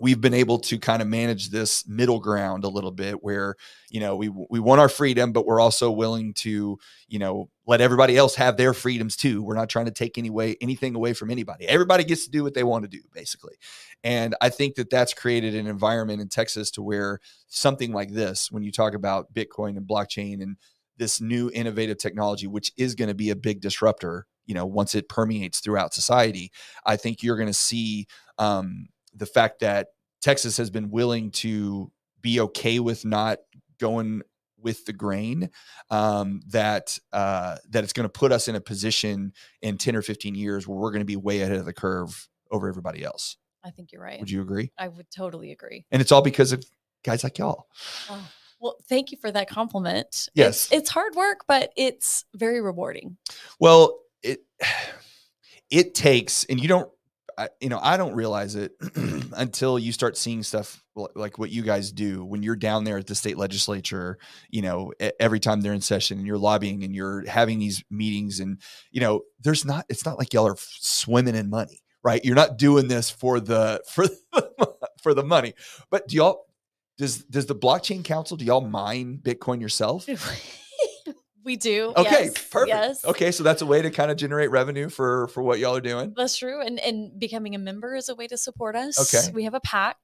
[0.00, 3.54] we've been able to kind of manage this middle ground a little bit where
[3.90, 6.78] you know we we want our freedom but we're also willing to
[7.08, 9.42] you know let everybody else have their freedoms too.
[9.42, 11.66] We're not trying to take any way anything away from anybody.
[11.66, 13.54] Everybody gets to do what they want to do basically.
[14.02, 18.50] And i think that that's created an environment in texas to where something like this
[18.50, 20.56] when you talk about bitcoin and blockchain and
[20.96, 24.94] this new innovative technology which is going to be a big disruptor you know once
[24.94, 26.50] it permeates throughout society
[26.84, 28.06] i think you're going to see
[28.38, 29.88] um, the fact that
[30.20, 31.90] Texas has been willing to
[32.20, 33.38] be okay with not
[33.78, 34.22] going
[34.58, 35.50] with the grain
[35.90, 40.02] um, that uh, that it's going to put us in a position in 10 or
[40.02, 43.36] 15 years where we're going to be way ahead of the curve over everybody else.
[43.62, 44.20] I think you're right.
[44.20, 44.72] Would you agree?
[44.78, 45.86] I would totally agree.
[45.90, 46.64] And it's all because of
[47.02, 47.66] guys like y'all.
[48.10, 48.28] Oh,
[48.60, 50.28] well, thank you for that compliment.
[50.34, 50.66] Yes.
[50.66, 53.16] It's, it's hard work, but it's very rewarding.
[53.60, 54.40] Well, it
[55.70, 56.90] it takes, and you don't,
[57.38, 58.72] I, you know, I don't realize it
[59.36, 60.82] until you start seeing stuff
[61.14, 64.18] like what you guys do when you're down there at the state legislature.
[64.50, 68.40] You know, every time they're in session and you're lobbying and you're having these meetings,
[68.40, 68.60] and
[68.90, 69.84] you know, there's not.
[69.88, 72.24] It's not like y'all are swimming in money, right?
[72.24, 75.54] You're not doing this for the for the, for the money.
[75.90, 76.46] But do y'all?
[76.96, 78.36] Does does the blockchain council?
[78.36, 80.06] Do y'all mine Bitcoin yourself?
[81.44, 81.92] we do.
[81.96, 82.68] Okay, yes, perfect.
[82.68, 83.04] Yes.
[83.04, 85.80] Okay, so that's a way to kind of generate revenue for for what y'all are
[85.80, 86.14] doing.
[86.16, 86.60] That's true.
[86.60, 89.14] And and becoming a member is a way to support us.
[89.14, 89.32] Okay.
[89.32, 89.98] We have a pack.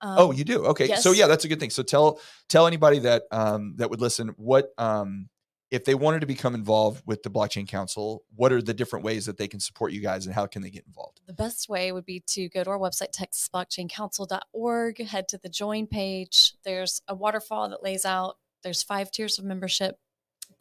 [0.00, 0.66] Um, oh, you do.
[0.66, 1.70] Okay, so yeah, that's a good thing.
[1.70, 5.28] So tell tell anybody that um that would listen what um
[5.70, 9.26] if they wanted to become involved with the blockchain council, what are the different ways
[9.26, 11.20] that they can support you guys and how can they get involved?
[11.26, 15.86] the best way would be to go to our website, texasblockchaincouncil.org, head to the join
[15.86, 16.54] page.
[16.64, 19.98] There's a waterfall that lays out, there's five tiers of membership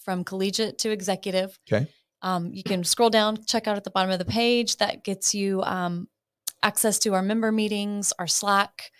[0.03, 1.57] from collegiate to executive.
[1.71, 1.87] Okay.
[2.21, 4.77] Um, you can scroll down, check out at the bottom of the page.
[4.77, 6.07] That gets you um,
[6.61, 8.91] access to our member meetings, our Slack,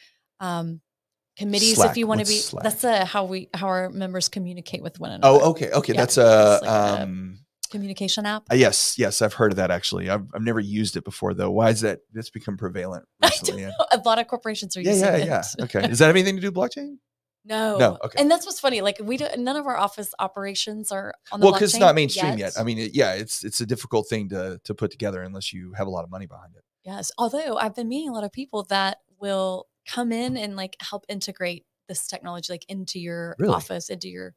[0.42, 0.82] um,
[1.38, 1.92] committees Slack.
[1.92, 2.34] if you want to be.
[2.40, 2.64] Slack?
[2.64, 5.40] That's uh, how we how our members communicate with one another.
[5.42, 5.72] Oh, okay.
[5.72, 7.40] Okay, Yeah, that's a it's like a- um
[7.72, 8.44] communication app.
[8.52, 10.08] uh, yes, yes, I've heard of that actually.
[10.10, 11.50] I've, I've never used it before though.
[11.50, 13.64] Why is that that's become prevalent I recently?
[13.64, 13.86] don't know.
[13.94, 15.26] A lot of corporations are Yeah, using yeah, it.
[15.26, 15.44] yeah.
[15.64, 15.88] Okay.
[15.88, 16.98] Does that have anything to do with blockchain?
[17.46, 17.78] No.
[17.78, 18.20] No, okay.
[18.22, 18.82] And that's what's funny.
[18.82, 19.40] Like we don't.
[19.40, 22.54] None of our office operations are on the Well, because it's not mainstream yet.
[22.58, 25.74] I mean, it, yeah, it's it's a difficult thing to to put together unless you
[25.74, 26.64] have a lot of money behind it.
[26.86, 27.12] yes.
[27.18, 31.06] Although I've been meeting a lot of people that will come in and like help
[31.10, 33.54] integrate this technology like into your Really?
[33.54, 34.34] office, into your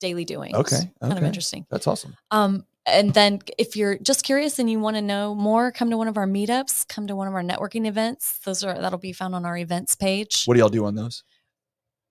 [0.00, 0.54] daily doings.
[0.54, 1.64] Okay, Kind of interesting.
[1.70, 2.16] That's awesome.
[2.32, 5.96] Um, and then if you're just curious and you want to know more, come to
[5.96, 8.38] one of our meetups, come to one of our networking events.
[8.44, 10.44] Those are that'll be found on our events page.
[10.46, 11.22] What do y'all do on those?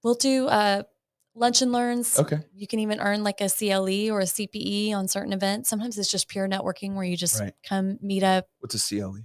[0.08, 0.84] We'll do uh
[1.36, 2.18] lunch and learns.
[2.18, 2.40] Okay.
[2.56, 5.68] You can even earn like a CLE or a CPE on certain events.
[5.70, 7.52] Sometimes it's just pure networking where you just Right.
[7.68, 8.46] come meet up.
[8.60, 9.18] What's a CLE?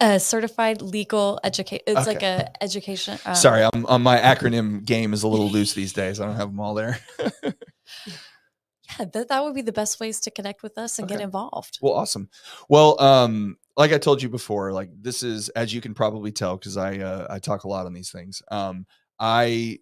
[0.00, 1.82] A certified legal educate.
[1.84, 3.18] It's like a education.
[3.26, 6.20] um, Sorry, I'm, um, my acronym game is a little loose these days.
[6.20, 7.00] I don't have them all there.
[8.98, 11.78] Yeah, that, that would be the best ways to connect with us and get involved.
[11.82, 12.28] Well, awesome.
[12.68, 16.56] Well, um, like I told you before, like this is as you can probably tell
[16.56, 18.42] because I uh, I talk a lot on these things.
[18.50, 18.86] Um,
[19.18, 19.78] I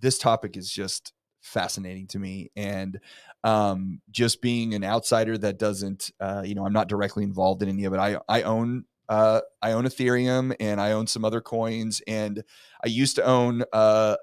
[0.00, 1.12] this topic is just
[1.42, 3.00] fascinating to me, and
[3.44, 7.68] um, just being an outsider that doesn't, uh, you know, I'm not directly involved in
[7.68, 7.98] any of it.
[7.98, 12.42] I I own uh, I own Ethereum and I own some other coins, and
[12.84, 14.16] I used to own uh,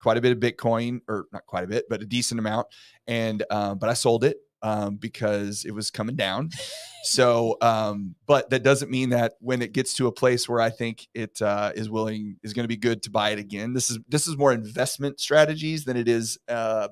[0.00, 2.66] quite a bit of Bitcoin, or not quite a bit, but a decent amount.
[3.06, 6.50] And um, but I sold it um, because it was coming down.
[7.04, 10.70] So, um, but that doesn't mean that when it gets to a place where I
[10.70, 13.72] think it uh, is willing is going to be good to buy it again.
[13.72, 16.38] This is this is more investment strategies than it is.
[16.46, 16.86] Uh,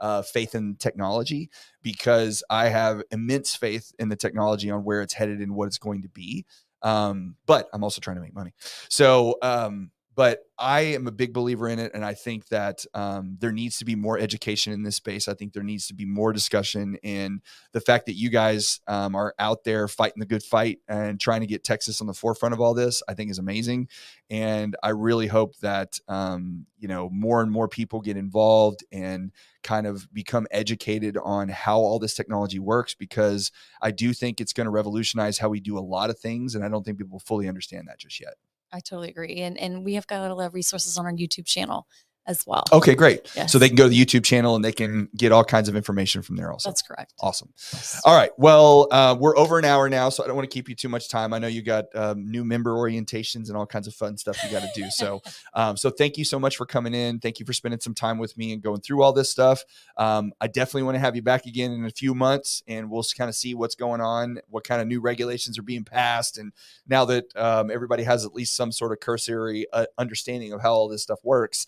[0.00, 1.50] uh, faith in technology
[1.82, 5.78] because I have immense faith in the technology on where it's headed and what it's
[5.78, 6.46] going to be.
[6.82, 8.52] Um, but I'm also trying to make money.
[8.88, 13.36] So, um, but I am a big believer in it, and I think that um,
[13.38, 15.28] there needs to be more education in this space.
[15.28, 17.40] I think there needs to be more discussion, and
[17.70, 21.42] the fact that you guys um, are out there fighting the good fight and trying
[21.42, 23.86] to get Texas on the forefront of all this, I think is amazing.
[24.28, 29.30] And I really hope that um, you know more and more people get involved and
[29.62, 34.52] kind of become educated on how all this technology works, because I do think it's
[34.52, 37.20] going to revolutionize how we do a lot of things, and I don't think people
[37.20, 38.34] fully understand that just yet.
[38.72, 39.40] I totally agree.
[39.40, 41.86] And and we have got a lot of resources on our YouTube channel
[42.28, 42.62] as well.
[42.72, 43.28] Okay, great.
[43.34, 43.50] Yes.
[43.50, 45.74] So they can go to the YouTube channel and they can get all kinds of
[45.74, 46.68] information from there also.
[46.68, 47.14] That's correct.
[47.20, 47.48] Awesome.
[47.72, 48.00] Yes.
[48.04, 48.30] All right.
[48.36, 50.90] Well, uh, we're over an hour now, so I don't want to keep you too
[50.90, 51.32] much time.
[51.32, 54.50] I know you got um, new member orientations and all kinds of fun stuff you
[54.50, 54.90] got to do.
[54.90, 55.22] So,
[55.54, 57.18] um, so thank you so much for coming in.
[57.18, 59.64] Thank you for spending some time with me and going through all this stuff.
[59.96, 63.04] Um, I definitely want to have you back again in a few months, and we'll
[63.16, 66.52] kind of see what's going on, what kind of new regulations are being passed, and
[66.86, 70.72] now that um, everybody has at least some sort of cursory uh, understanding of how
[70.72, 71.66] all this stuff works.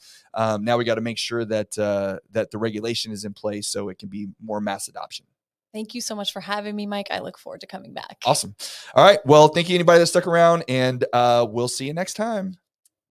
[0.51, 3.69] Um, now we got to make sure that uh, that the regulation is in place
[3.69, 5.27] so it can be more mass adoption.
[5.73, 7.09] Thank you so much for having me, Mike.
[7.11, 8.19] I look forward to coming back.
[8.25, 8.57] Awesome.
[8.95, 9.25] All right.
[9.25, 12.57] Well, thank you, anybody that stuck around, and uh, we'll see you next time.